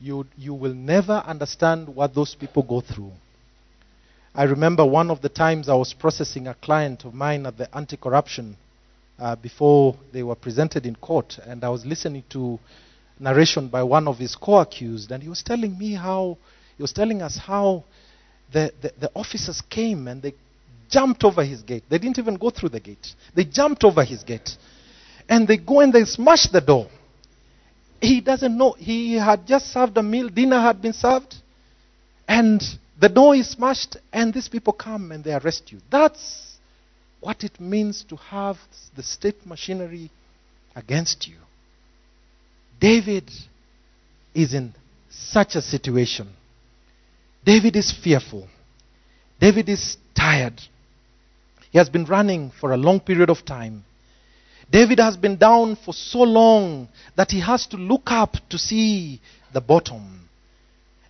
[0.00, 3.12] you, you will never understand what those people go through.
[4.34, 7.74] I remember one of the times I was processing a client of mine at the
[7.76, 8.56] anti corruption
[9.18, 12.58] uh, before they were presented in court, and I was listening to
[13.18, 16.38] narration by one of his co accused, and he was telling me how,
[16.76, 17.82] he was telling us how
[18.52, 20.34] the, the, the officers came and they
[20.88, 21.84] jumped over his gate.
[21.88, 24.56] They didn't even go through the gate, they jumped over his gate.
[25.28, 26.88] And they go and they smash the door.
[28.00, 28.72] He doesn't know.
[28.72, 31.34] He had just served a meal, dinner had been served,
[32.26, 32.62] and
[33.00, 35.80] the door is smashed, and these people come and they arrest you.
[35.90, 36.56] That's
[37.20, 38.56] what it means to have
[38.96, 40.10] the state machinery
[40.74, 41.36] against you.
[42.80, 43.28] David
[44.34, 44.72] is in
[45.10, 46.28] such a situation.
[47.44, 48.46] David is fearful.
[49.40, 50.60] David is tired.
[51.70, 53.84] He has been running for a long period of time.
[54.70, 59.20] David has been down for so long that he has to look up to see
[59.52, 60.28] the bottom.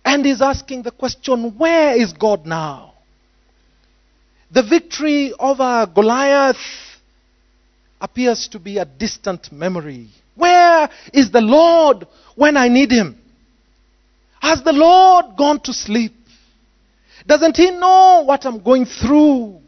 [0.05, 2.93] And he's asking the question where is God now?
[4.51, 6.57] The victory over Goliath
[8.01, 10.07] appears to be a distant memory.
[10.35, 13.19] Where is the Lord when I need him?
[14.41, 16.15] Has the Lord gone to sleep?
[17.27, 19.59] Doesn't he know what I'm going through?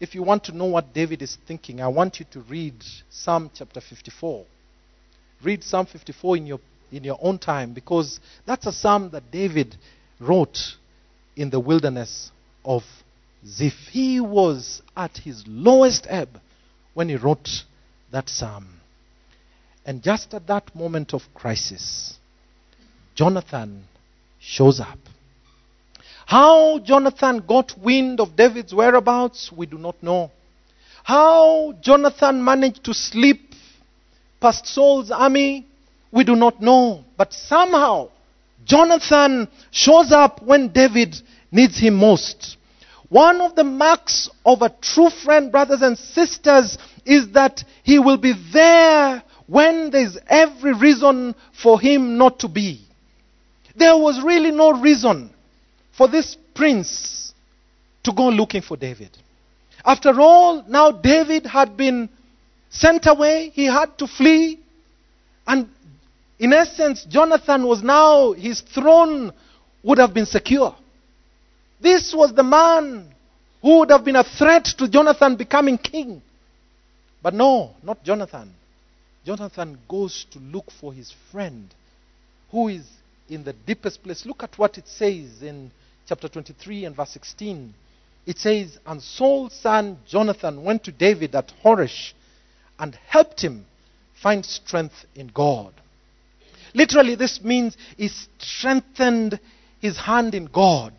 [0.00, 2.74] If you want to know what David is thinking, I want you to read
[3.10, 4.44] Psalm chapter 54.
[5.42, 6.60] Read Psalm 54 in your,
[6.92, 9.76] in your own time because that's a psalm that David
[10.20, 10.76] wrote
[11.36, 12.30] in the wilderness
[12.64, 12.82] of
[13.44, 13.88] Ziph.
[13.90, 16.40] He was at his lowest ebb
[16.94, 17.64] when he wrote
[18.12, 18.80] that psalm.
[19.84, 22.18] And just at that moment of crisis,
[23.14, 23.84] Jonathan
[24.38, 24.98] shows up.
[26.28, 30.30] How Jonathan got wind of David's whereabouts, we do not know.
[31.02, 33.38] How Jonathan managed to slip
[34.38, 35.66] past Saul's army,
[36.12, 37.02] we do not know.
[37.16, 38.10] But somehow,
[38.66, 41.16] Jonathan shows up when David
[41.50, 42.58] needs him most.
[43.08, 48.18] One of the marks of a true friend, brothers and sisters, is that he will
[48.18, 52.86] be there when there's every reason for him not to be.
[53.76, 55.30] There was really no reason
[55.98, 57.34] for this prince
[58.04, 59.10] to go looking for David.
[59.84, 62.08] After all, now David had been
[62.70, 64.60] sent away, he had to flee,
[65.44, 65.68] and
[66.38, 69.32] in essence, Jonathan was now, his throne
[69.82, 70.76] would have been secure.
[71.80, 73.12] This was the man
[73.60, 76.22] who would have been a threat to Jonathan becoming king.
[77.20, 78.54] But no, not Jonathan.
[79.26, 81.74] Jonathan goes to look for his friend
[82.52, 82.86] who is
[83.28, 84.24] in the deepest place.
[84.24, 85.72] Look at what it says in
[86.08, 87.74] chapter 23 and verse 16.
[88.26, 92.12] It says, And Saul's son Jonathan went to David at Horesh
[92.78, 93.66] and helped him
[94.22, 95.72] find strength in God.
[96.74, 99.38] Literally, this means he strengthened
[99.80, 100.94] his hand in God.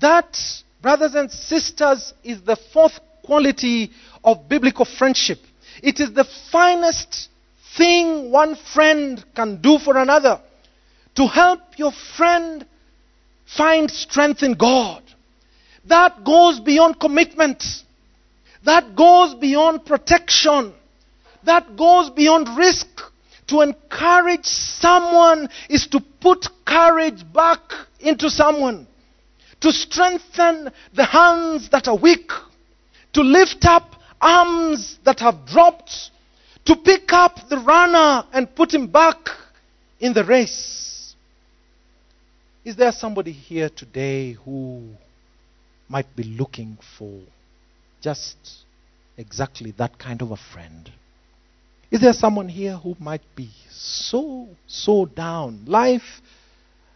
[0.00, 0.36] That,
[0.82, 3.90] brothers and sisters, is the fourth quality
[4.22, 5.38] of biblical friendship.
[5.82, 7.28] It is the finest
[7.76, 10.40] thing one friend can do for another
[11.16, 12.66] to help your friend
[13.46, 15.02] find strength in God.
[15.86, 17.62] That goes beyond commitment.
[18.64, 20.72] That goes beyond protection.
[21.44, 22.86] That goes beyond risk.
[23.48, 27.60] To encourage someone is to put courage back
[28.00, 28.86] into someone.
[29.60, 32.30] To strengthen the hands that are weak.
[33.12, 36.10] To lift up arms that have dropped.
[36.64, 39.18] To pick up the runner and put him back
[40.00, 40.93] in the race.
[42.64, 44.88] Is there somebody here today who
[45.86, 47.20] might be looking for
[48.00, 48.36] just
[49.18, 50.90] exactly that kind of a friend?
[51.90, 55.66] Is there someone here who might be so, so down?
[55.66, 56.22] Life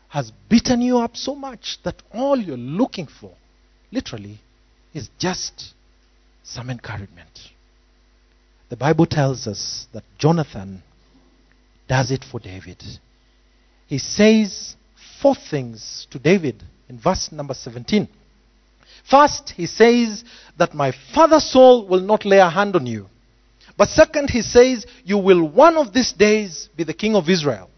[0.08, 3.34] has beaten you up so much that all you're looking for,
[3.92, 4.40] literally,
[4.94, 5.74] is just
[6.42, 7.50] some encouragement.
[8.70, 10.82] The Bible tells us that Jonathan
[11.86, 12.82] does it for David.
[13.86, 14.76] He says
[15.20, 18.08] four things to David in verse number 17.
[19.08, 20.24] First, he says
[20.58, 23.06] that my father Saul will not lay a hand on you.
[23.76, 27.70] But second, he says, You will one of these days be the king of Israel.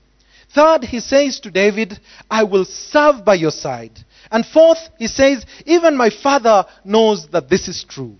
[0.55, 2.01] Third, he says to David,
[2.31, 3.93] I will serve by your side.
[4.31, 8.17] And fourth, he says, Even my father knows that this is true.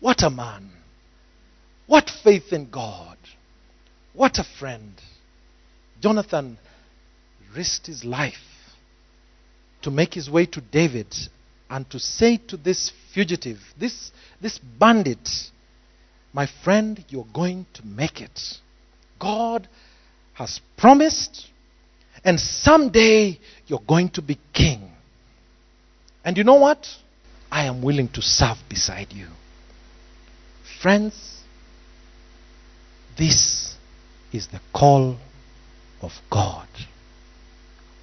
[0.00, 0.70] What a man.
[1.86, 3.18] What faith in God.
[4.14, 4.94] What a friend.
[6.00, 6.58] Jonathan
[7.56, 8.34] risked his life
[9.82, 11.14] to make his way to David
[11.68, 14.10] and to say to this fugitive, this,
[14.40, 15.28] this bandit,
[16.32, 18.40] my friend, you're going to make it.
[19.18, 19.68] God
[20.34, 21.46] has promised,
[22.24, 24.90] and someday you're going to be king.
[26.24, 26.86] And you know what?
[27.50, 29.28] I am willing to serve beside you.
[30.82, 31.42] Friends,
[33.18, 33.74] this
[34.32, 35.16] is the call
[36.00, 36.68] of God.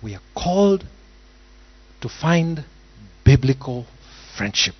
[0.01, 0.85] We are called
[2.01, 2.63] to find
[3.23, 3.85] biblical
[4.37, 4.75] friendship.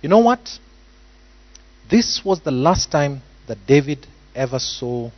[0.00, 0.58] You know what?
[1.90, 5.10] This was the last time that David ever saw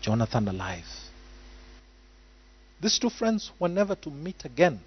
[0.00, 0.84] Jonathan alive.
[2.80, 4.80] These two friends were never to meet again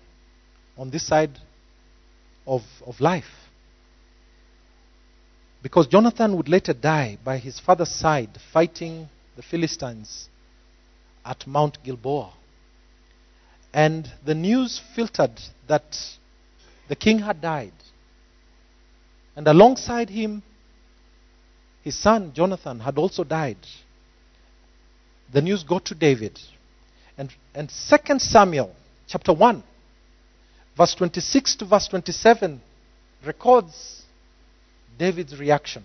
[0.77, 1.37] on this side
[2.47, 3.29] of, of life.
[5.61, 10.27] Because Jonathan would later die by his father's side fighting the Philistines
[11.25, 12.33] at Mount Gilboa.
[13.73, 15.97] And the news filtered that
[16.87, 17.73] the king had died.
[19.35, 20.43] And alongside him
[21.83, 23.57] his son Jonathan had also died.
[25.31, 26.39] The news got to David.
[27.17, 28.75] And, and 2 Samuel
[29.07, 29.63] chapter 1,
[30.77, 32.61] verse 26 to verse 27
[33.25, 34.03] records
[34.97, 35.83] David's reaction.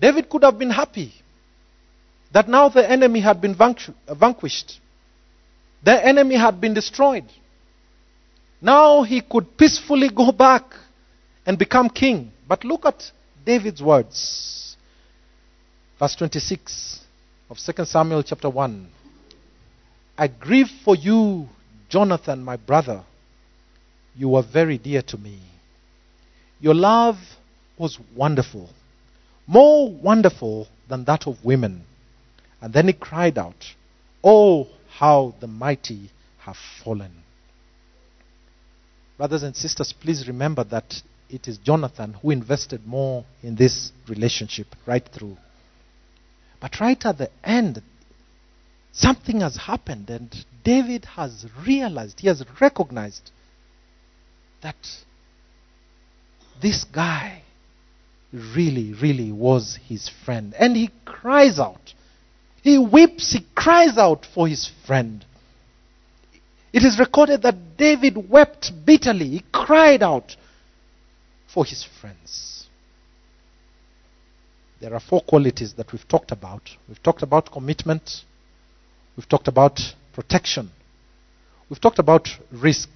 [0.00, 1.12] David could have been happy
[2.32, 4.80] that now the enemy had been vanquished,
[5.82, 7.24] the enemy had been destroyed.
[8.60, 10.64] Now he could peacefully go back
[11.44, 12.32] and become king.
[12.48, 13.10] But look at
[13.44, 14.76] David's words.
[15.98, 17.00] Verse 26
[17.50, 18.88] of 2 Samuel chapter 1.
[20.18, 21.48] I grieve for you,
[21.88, 23.04] Jonathan, my brother.
[24.16, 25.38] You were very dear to me.
[26.60, 27.16] Your love
[27.78, 28.70] was wonderful,
[29.46, 31.84] more wonderful than that of women.
[32.62, 33.74] And then he cried out,
[34.24, 34.68] Oh,
[34.98, 37.12] how the mighty have fallen.
[39.16, 44.66] Brothers and sisters, please remember that it is Jonathan who invested more in this relationship
[44.86, 45.36] right through.
[46.60, 47.82] But right at the end,
[48.92, 50.34] something has happened, and
[50.64, 53.30] David has realized, he has recognized
[54.62, 54.76] that
[56.62, 57.42] this guy
[58.32, 60.54] really, really was his friend.
[60.58, 61.94] And he cries out.
[62.66, 65.24] He weeps, he cries out for his friend.
[66.72, 69.28] It is recorded that David wept bitterly.
[69.28, 70.34] He cried out
[71.46, 72.66] for his friends.
[74.80, 76.68] There are four qualities that we've talked about.
[76.88, 78.24] We've talked about commitment,
[79.16, 79.78] we've talked about
[80.12, 80.72] protection,
[81.70, 82.90] we've talked about risk,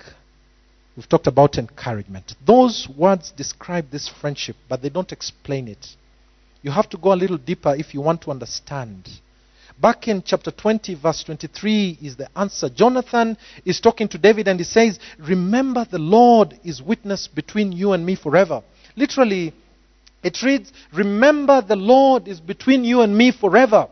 [0.96, 2.34] we've talked about encouragement.
[2.44, 5.86] Those words describe this friendship, but they don't explain it.
[6.60, 9.08] You have to go a little deeper if you want to understand.
[9.80, 12.68] Back in chapter 20, verse 23 is the answer.
[12.68, 17.92] Jonathan is talking to David and he says, Remember the Lord is witness between you
[17.92, 18.62] and me forever.
[18.94, 19.54] Literally,
[20.22, 23.88] it reads, Remember the Lord is between you and me forever.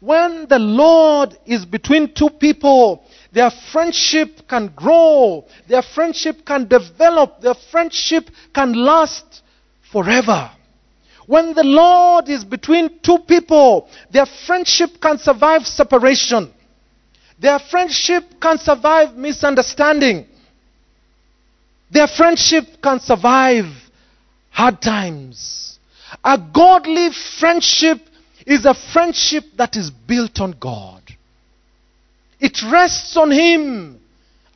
[0.00, 7.42] When the Lord is between two people, their friendship can grow, their friendship can develop,
[7.42, 9.42] their friendship can last
[9.92, 10.52] forever.
[11.28, 16.50] When the Lord is between two people, their friendship can survive separation.
[17.38, 20.26] Their friendship can survive misunderstanding.
[21.90, 23.66] Their friendship can survive
[24.48, 25.78] hard times.
[26.24, 27.98] A godly friendship
[28.46, 31.02] is a friendship that is built on God.
[32.40, 34.00] It rests on Him,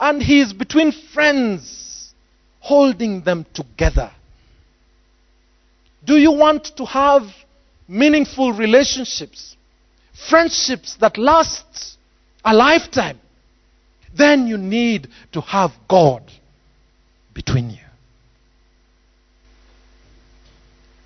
[0.00, 2.14] and He is between friends,
[2.60, 4.10] holding them together.
[6.04, 7.22] Do you want to have
[7.86, 9.56] meaningful relationships,
[10.28, 11.96] friendships that last
[12.44, 13.20] a lifetime?
[14.14, 16.22] Then you need to have God
[17.32, 17.78] between you.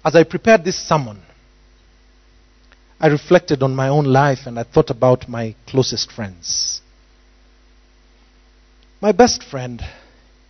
[0.05, 1.21] As I prepared this sermon,
[2.99, 6.81] I reflected on my own life and I thought about my closest friends.
[9.01, 9.83] My best friend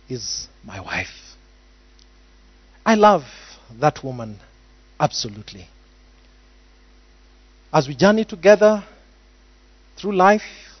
[0.07, 1.35] is my wife.
[2.85, 3.23] I love
[3.79, 4.39] that woman
[4.99, 5.67] absolutely.
[7.73, 8.83] As we journey together
[9.97, 10.79] through life,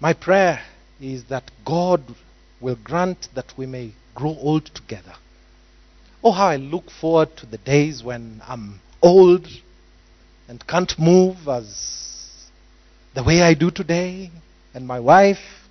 [0.00, 0.60] my prayer
[1.00, 2.02] is that God
[2.60, 5.14] will grant that we may grow old together.
[6.22, 9.46] Oh, how I look forward to the days when I'm old
[10.48, 12.48] and can't move as
[13.14, 14.30] the way I do today,
[14.74, 15.68] and my wife,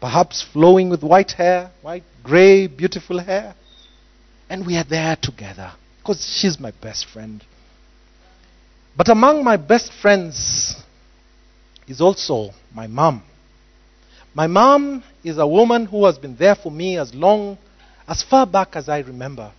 [0.00, 3.54] perhaps flowing with white hair, white, gray, beautiful hair,
[4.52, 7.42] and we are there together because she's my best friend.
[8.94, 10.76] But among my best friends
[11.88, 13.22] is also my mom.
[14.34, 17.56] My mom is a woman who has been there for me as long,
[18.06, 19.50] as far back as I remember.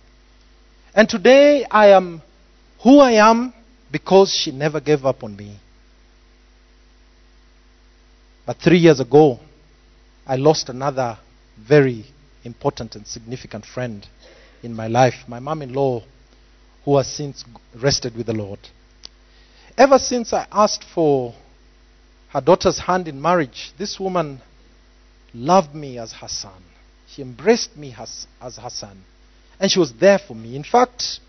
[0.94, 2.22] And today I am
[2.84, 3.52] who I am
[3.90, 5.58] because she never gave up on me.
[8.46, 9.40] But three years ago,
[10.24, 11.18] I lost another
[11.58, 12.04] very
[12.44, 14.06] important and significant friend
[14.64, 16.02] in my life, my mom in law,
[16.84, 17.44] who has since
[17.80, 18.58] rested with the Lord.
[19.76, 21.34] Ever since I asked for
[22.30, 24.40] her daughter's hand in marriage, this woman
[25.32, 26.62] loved me as her son.
[27.08, 29.04] She embraced me as, as her son.
[29.60, 30.56] And she was there for me.
[30.56, 31.20] In fact,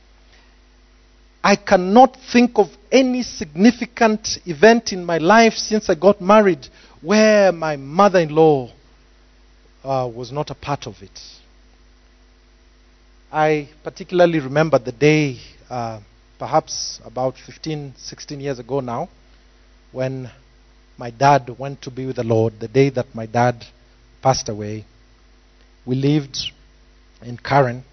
[1.44, 6.68] I cannot think of any significant event in my life since I got married
[7.02, 8.72] where my mother in law
[9.84, 11.20] uh, was not a part of it.
[13.36, 16.00] I particularly remember the day, uh,
[16.40, 19.10] perhaps about 15, 16 years ago now,
[19.92, 20.32] when
[20.98, 23.66] my dad went to be with the Lord, the day that my dad
[24.22, 24.86] passed away.
[25.86, 26.38] We lived
[27.24, 27.84] in Karen,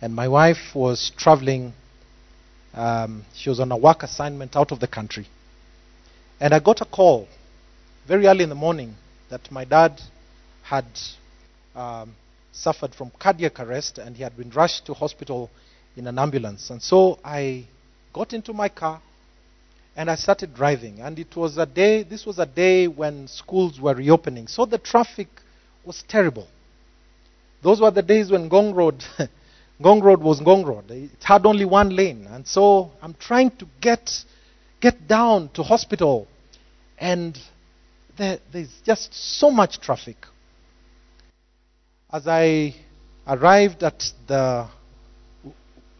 [0.00, 1.74] and my wife was traveling.
[2.72, 5.26] Um, she was on a work assignment out of the country.
[6.40, 7.28] And I got a call
[8.08, 8.94] very early in the morning
[9.28, 10.00] that my dad
[10.62, 10.86] had
[11.74, 12.14] um,
[12.54, 15.50] suffered from cardiac arrest and he had been rushed to hospital
[15.96, 16.70] in an ambulance.
[16.70, 17.66] And so I
[18.12, 19.02] got into my car
[19.96, 21.00] and I started driving.
[21.00, 24.46] And it was a day, this was a day when schools were reopening.
[24.46, 25.28] So the traffic
[25.84, 26.48] was terrible.
[27.62, 29.04] Those were the days when Ngong Road,
[29.80, 30.90] Ngong Road was Ngong Road.
[30.90, 32.26] It had only one lane.
[32.30, 34.10] And so I'm trying to get,
[34.80, 36.28] get down to hospital.
[36.98, 37.36] And
[38.16, 40.16] there, there's just so much traffic
[42.14, 42.72] as I
[43.26, 44.68] arrived at the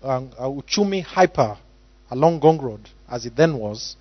[0.01, 1.59] um, uh, Uchumi Hyper
[2.09, 3.97] along Ngong Road, as it then was,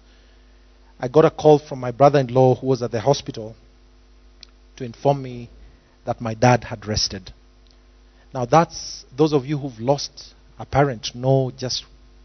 [0.99, 3.55] I got a call from my brother in law who was at the hospital
[4.75, 5.49] to inform me
[6.05, 7.33] that my dad had rested.
[8.31, 11.83] Now, that's those of you who've lost a parent know just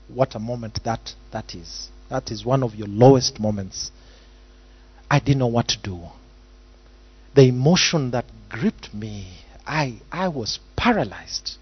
[0.08, 1.88] what a moment that, that is.
[2.10, 3.90] That is one of your lowest moments.
[5.10, 6.00] I didn't know what to do.
[7.34, 9.28] The emotion that gripped me,
[9.68, 11.58] I, I was paralyzed.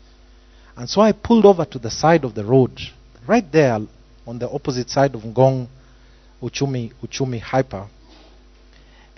[0.76, 2.80] And so I pulled over to the side of the road,
[3.26, 3.80] right there
[4.26, 5.66] on the opposite side of Ngong
[6.40, 7.88] Uchumi, Uchumi Hyper.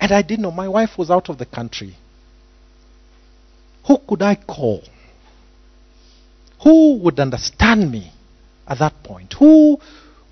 [0.01, 0.51] And I didn't know.
[0.51, 1.97] My wife was out of the country.
[3.87, 4.83] Who could I call?
[6.63, 8.13] Who would understand me
[8.67, 9.35] at that point?
[9.39, 9.79] Who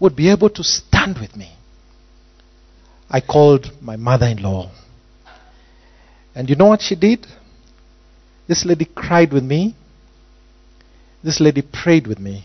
[0.01, 1.53] would be able to stand with me?
[3.11, 4.71] I called my mother in law.
[6.35, 7.27] And you know what she did?
[8.47, 9.75] This lady cried with me.
[11.23, 12.45] This lady prayed with me.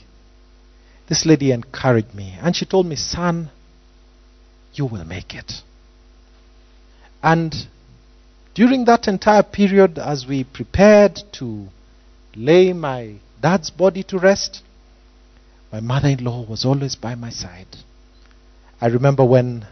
[1.07, 2.37] This lady encouraged me.
[2.41, 3.49] And she told me, Son,
[4.73, 5.53] you will make it.
[7.21, 7.53] And
[8.55, 11.67] during that entire period, as we prepared to
[12.35, 14.61] lay my dad's body to rest,
[15.71, 17.67] my mother in law was always by my side.
[18.79, 19.65] I remember when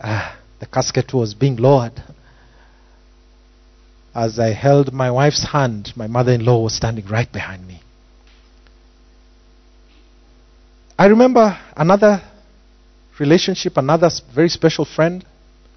[0.00, 2.02] uh, the casket was being lowered.
[4.14, 7.80] As I held my wife's hand, my mother in law was standing right behind me.
[10.96, 12.22] I remember another
[13.18, 15.24] relationship, another very special friend,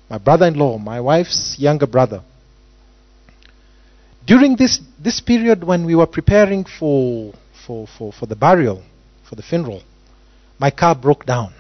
[0.09, 2.21] my brother in law, my wife's younger brother.
[4.25, 7.33] During this, this period when we were preparing for,
[7.65, 8.83] for, for, for the burial,
[9.27, 9.81] for the funeral,
[10.59, 11.53] my car broke down.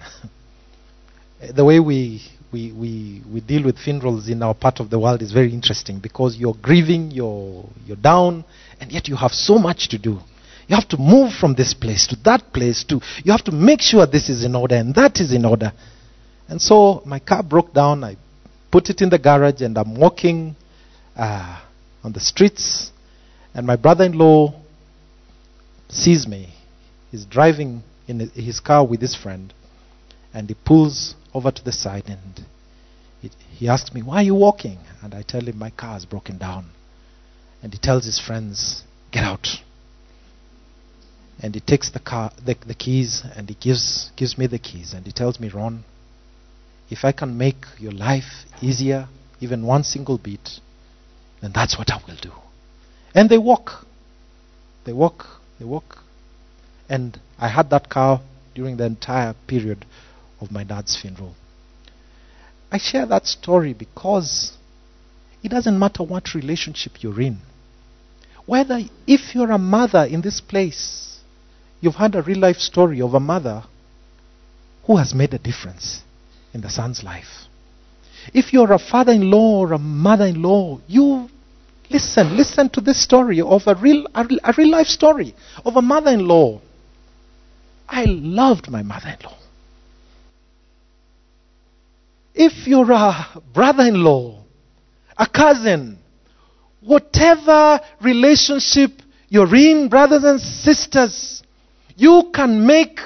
[1.55, 2.21] the way we,
[2.51, 5.99] we, we, we deal with funerals in our part of the world is very interesting
[5.99, 8.45] because you're grieving, you're, you're down,
[8.79, 10.19] and yet you have so much to do.
[10.67, 13.79] You have to move from this place to that place to you have to make
[13.81, 15.71] sure this is in order and that is in order.
[16.49, 18.03] And so my car broke down.
[18.03, 18.17] I
[18.69, 20.55] put it in the garage and I'm walking
[21.15, 21.61] uh,
[22.03, 22.91] on the streets.
[23.53, 24.53] And my brother-in-law
[25.89, 26.53] sees me.
[27.11, 29.53] He's driving in his car with his friend,
[30.33, 32.45] and he pulls over to the side and
[33.51, 36.37] he, asks me, "Why are you walking?" And I tell him my car is broken
[36.37, 36.69] down.
[37.63, 39.61] And he tells his friends, "Get out."
[41.39, 44.93] and he takes the car the, the keys and he gives gives me the keys
[44.93, 45.83] and he tells me ron
[46.89, 49.07] if i can make your life easier
[49.39, 50.59] even one single bit
[51.41, 52.31] then that's what i will do
[53.13, 53.85] and they walk
[54.85, 55.25] they walk
[55.59, 55.99] they walk
[56.89, 58.21] and i had that car
[58.55, 59.85] during the entire period
[60.41, 61.35] of my dad's funeral
[62.71, 64.57] i share that story because
[65.43, 67.37] it doesn't matter what relationship you're in
[68.45, 71.07] whether if you're a mother in this place
[71.79, 73.63] You've had a real life story of a mother
[74.85, 76.01] who has made a difference
[76.53, 77.45] in the son's life.
[78.33, 81.29] If you're a father in law or a mother in law, you
[81.89, 85.81] listen, listen to this story of a real, a, a real life story of a
[85.81, 86.61] mother in law.
[87.87, 89.37] I loved my mother in law.
[92.39, 94.43] If you're a brother in law,
[95.17, 95.97] a cousin,
[96.81, 98.91] whatever relationship
[99.27, 101.41] you're in, brothers and sisters,
[101.95, 102.99] you can make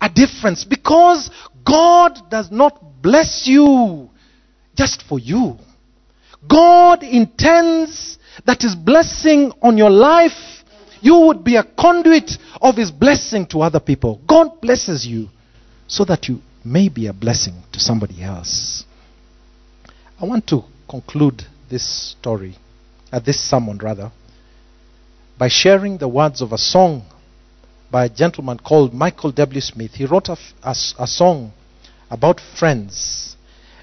[0.00, 1.30] a difference because
[1.64, 4.08] God does not bless you
[4.76, 5.56] just for you.
[6.48, 10.62] God intends that His blessing on your life,
[11.00, 12.30] you would be a conduit
[12.62, 14.20] of His blessing to other people.
[14.28, 15.28] God blesses you
[15.88, 18.84] so that you may be a blessing to somebody else.
[20.20, 22.56] I want to conclude this story,
[23.12, 24.12] uh, this sermon rather,
[25.38, 27.04] by sharing the words of a song
[27.90, 29.60] by a gentleman called Michael W.
[29.60, 29.92] Smith.
[29.92, 31.52] He wrote a, a, a song
[32.10, 33.36] about friends.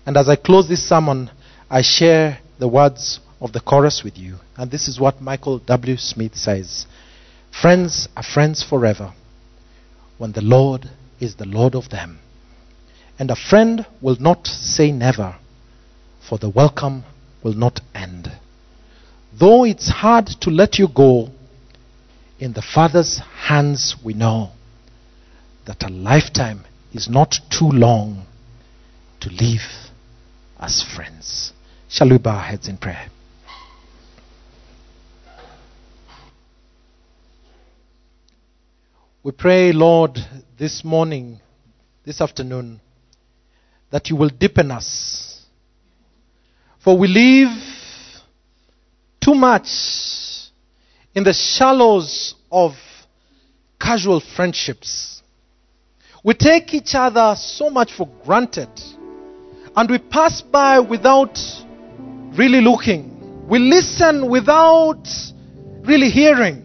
[0.05, 1.29] And as I close this sermon,
[1.69, 4.37] I share the words of the chorus with you.
[4.55, 5.97] And this is what Michael W.
[5.97, 6.85] Smith says
[7.61, 9.13] Friends are friends forever
[10.17, 12.19] when the Lord is the Lord of them.
[13.19, 15.35] And a friend will not say never,
[16.27, 17.03] for the welcome
[17.43, 18.31] will not end.
[19.33, 21.29] Though it's hard to let you go,
[22.39, 24.51] in the Father's hands, we know
[25.65, 28.25] that a lifetime is not too long
[29.21, 29.89] to live
[30.59, 31.51] as friends.
[31.89, 33.09] Shall we bow our heads in prayer?
[39.23, 40.19] We pray, Lord,
[40.57, 41.39] this morning,
[42.05, 42.79] this afternoon,
[43.89, 45.45] that you will deepen us.
[46.79, 47.51] For we live
[49.21, 49.67] too much
[51.13, 52.73] in the shallows of
[53.79, 55.21] casual friendships.
[56.23, 58.69] We take each other so much for granted
[59.75, 61.37] and we pass by without
[62.37, 63.47] really looking.
[63.47, 65.07] We listen without
[65.81, 66.63] really hearing.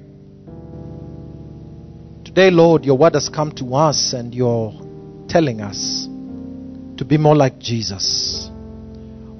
[2.24, 4.72] Today, Lord, your word has come to us and you're
[5.28, 6.08] telling us
[7.02, 8.48] to be more like Jesus,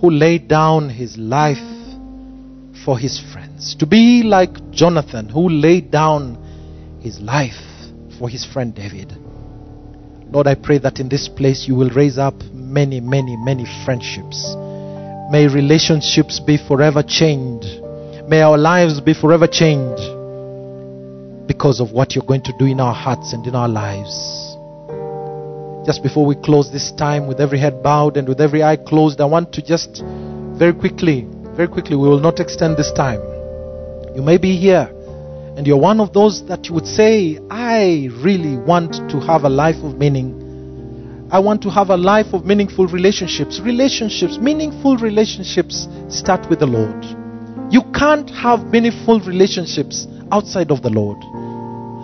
[0.00, 1.62] who laid down his life
[2.84, 3.76] for his friends.
[3.76, 7.62] To be like Jonathan, who laid down his life
[8.18, 9.16] for his friend David.
[10.32, 14.56] Lord, I pray that in this place you will raise up many, many, many friendships.
[15.30, 17.80] May relationships be forever changed.
[18.26, 20.02] May our lives be forever changed
[21.46, 24.51] because of what you're going to do in our hearts and in our lives.
[25.84, 29.20] Just before we close this time with every head bowed and with every eye closed,
[29.20, 30.02] I want to just
[30.56, 31.26] very quickly,
[31.56, 33.20] very quickly, we will not extend this time.
[34.14, 34.88] You may be here
[35.56, 39.48] and you're one of those that you would say, I really want to have a
[39.48, 41.28] life of meaning.
[41.32, 43.60] I want to have a life of meaningful relationships.
[43.60, 47.04] Relationships, meaningful relationships start with the Lord.
[47.72, 51.18] You can't have meaningful relationships outside of the Lord.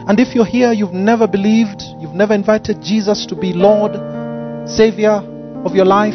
[0.08, 3.92] And if you're here, you've never believed, you've never invited Jesus to be Lord,
[4.66, 5.20] Savior
[5.66, 6.14] of your life,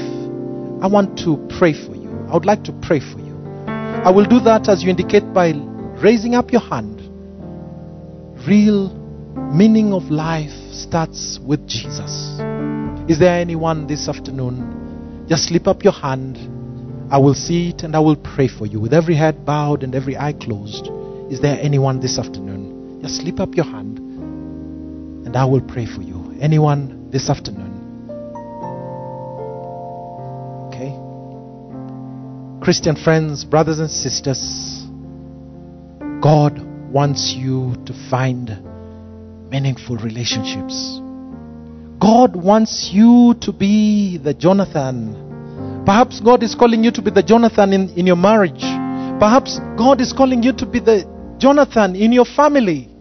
[0.82, 2.10] I want to pray for you.
[2.28, 3.38] I would like to pray for you.
[3.68, 5.54] I will do that as you indicate by
[6.02, 7.02] raising up your hand.
[8.48, 8.90] Real
[9.54, 12.40] meaning of life starts with Jesus.
[13.08, 15.28] Is there anyone this afternoon?
[15.30, 16.38] Just slip up your hand.
[17.14, 19.94] I will see it and I will pray for you with every head bowed and
[19.94, 20.90] every eye closed.
[21.32, 22.63] Is there anyone this afternoon?
[23.04, 24.00] Just slip up your hand
[25.26, 26.38] and I will pray for you.
[26.40, 27.82] Anyone this afternoon?
[30.70, 30.96] Okay?
[32.64, 34.86] Christian friends, brothers and sisters,
[36.22, 36.62] God
[36.94, 38.48] wants you to find
[39.52, 41.02] meaningful relationships.
[42.00, 45.84] God wants you to be the Jonathan.
[45.86, 48.62] Perhaps God is calling you to be the Jonathan in, in your marriage.
[49.20, 52.93] Perhaps God is calling you to be the Jonathan in your family.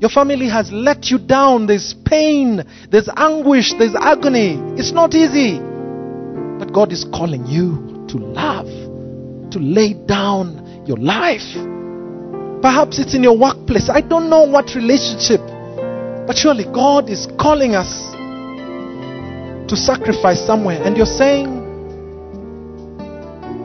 [0.00, 1.66] Your family has let you down.
[1.66, 4.54] There's pain, there's anguish, there's agony.
[4.78, 5.58] It's not easy.
[6.58, 8.66] But God is calling you to love,
[9.50, 11.42] to lay down your life.
[12.62, 13.90] Perhaps it's in your workplace.
[13.90, 15.40] I don't know what relationship.
[16.26, 17.88] But surely God is calling us
[19.68, 20.80] to sacrifice somewhere.
[20.82, 21.58] And you're saying,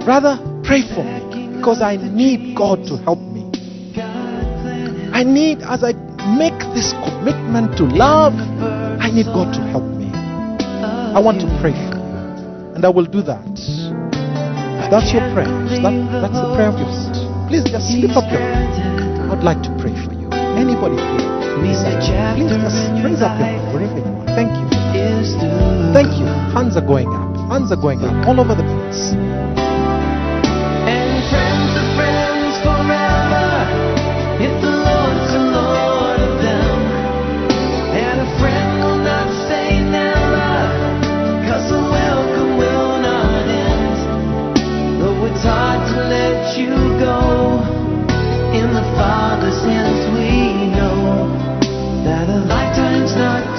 [0.03, 3.51] Brother, pray for me because I need God to help me.
[5.13, 5.93] I need, as I
[6.39, 8.34] make this commitment to love,
[8.99, 10.11] I need God to help me.
[11.13, 12.74] I want to pray for you.
[12.76, 13.43] And I will do that.
[14.89, 15.49] That's your prayer,
[15.82, 17.09] that, that's the prayer of yours.
[17.49, 19.32] Please just slip up your hand.
[19.32, 20.30] I'd like to pray for you.
[20.57, 21.34] Anybody here?
[21.61, 21.82] Please,
[22.38, 24.26] please just raise up your hand wherever you are.
[24.38, 24.67] Thank you.
[25.93, 26.26] Thank you.
[26.53, 27.34] Hands are going up.
[27.49, 29.62] Hands are going up all over the place.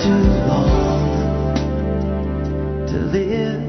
[0.04, 1.56] Too long
[2.86, 3.63] to live.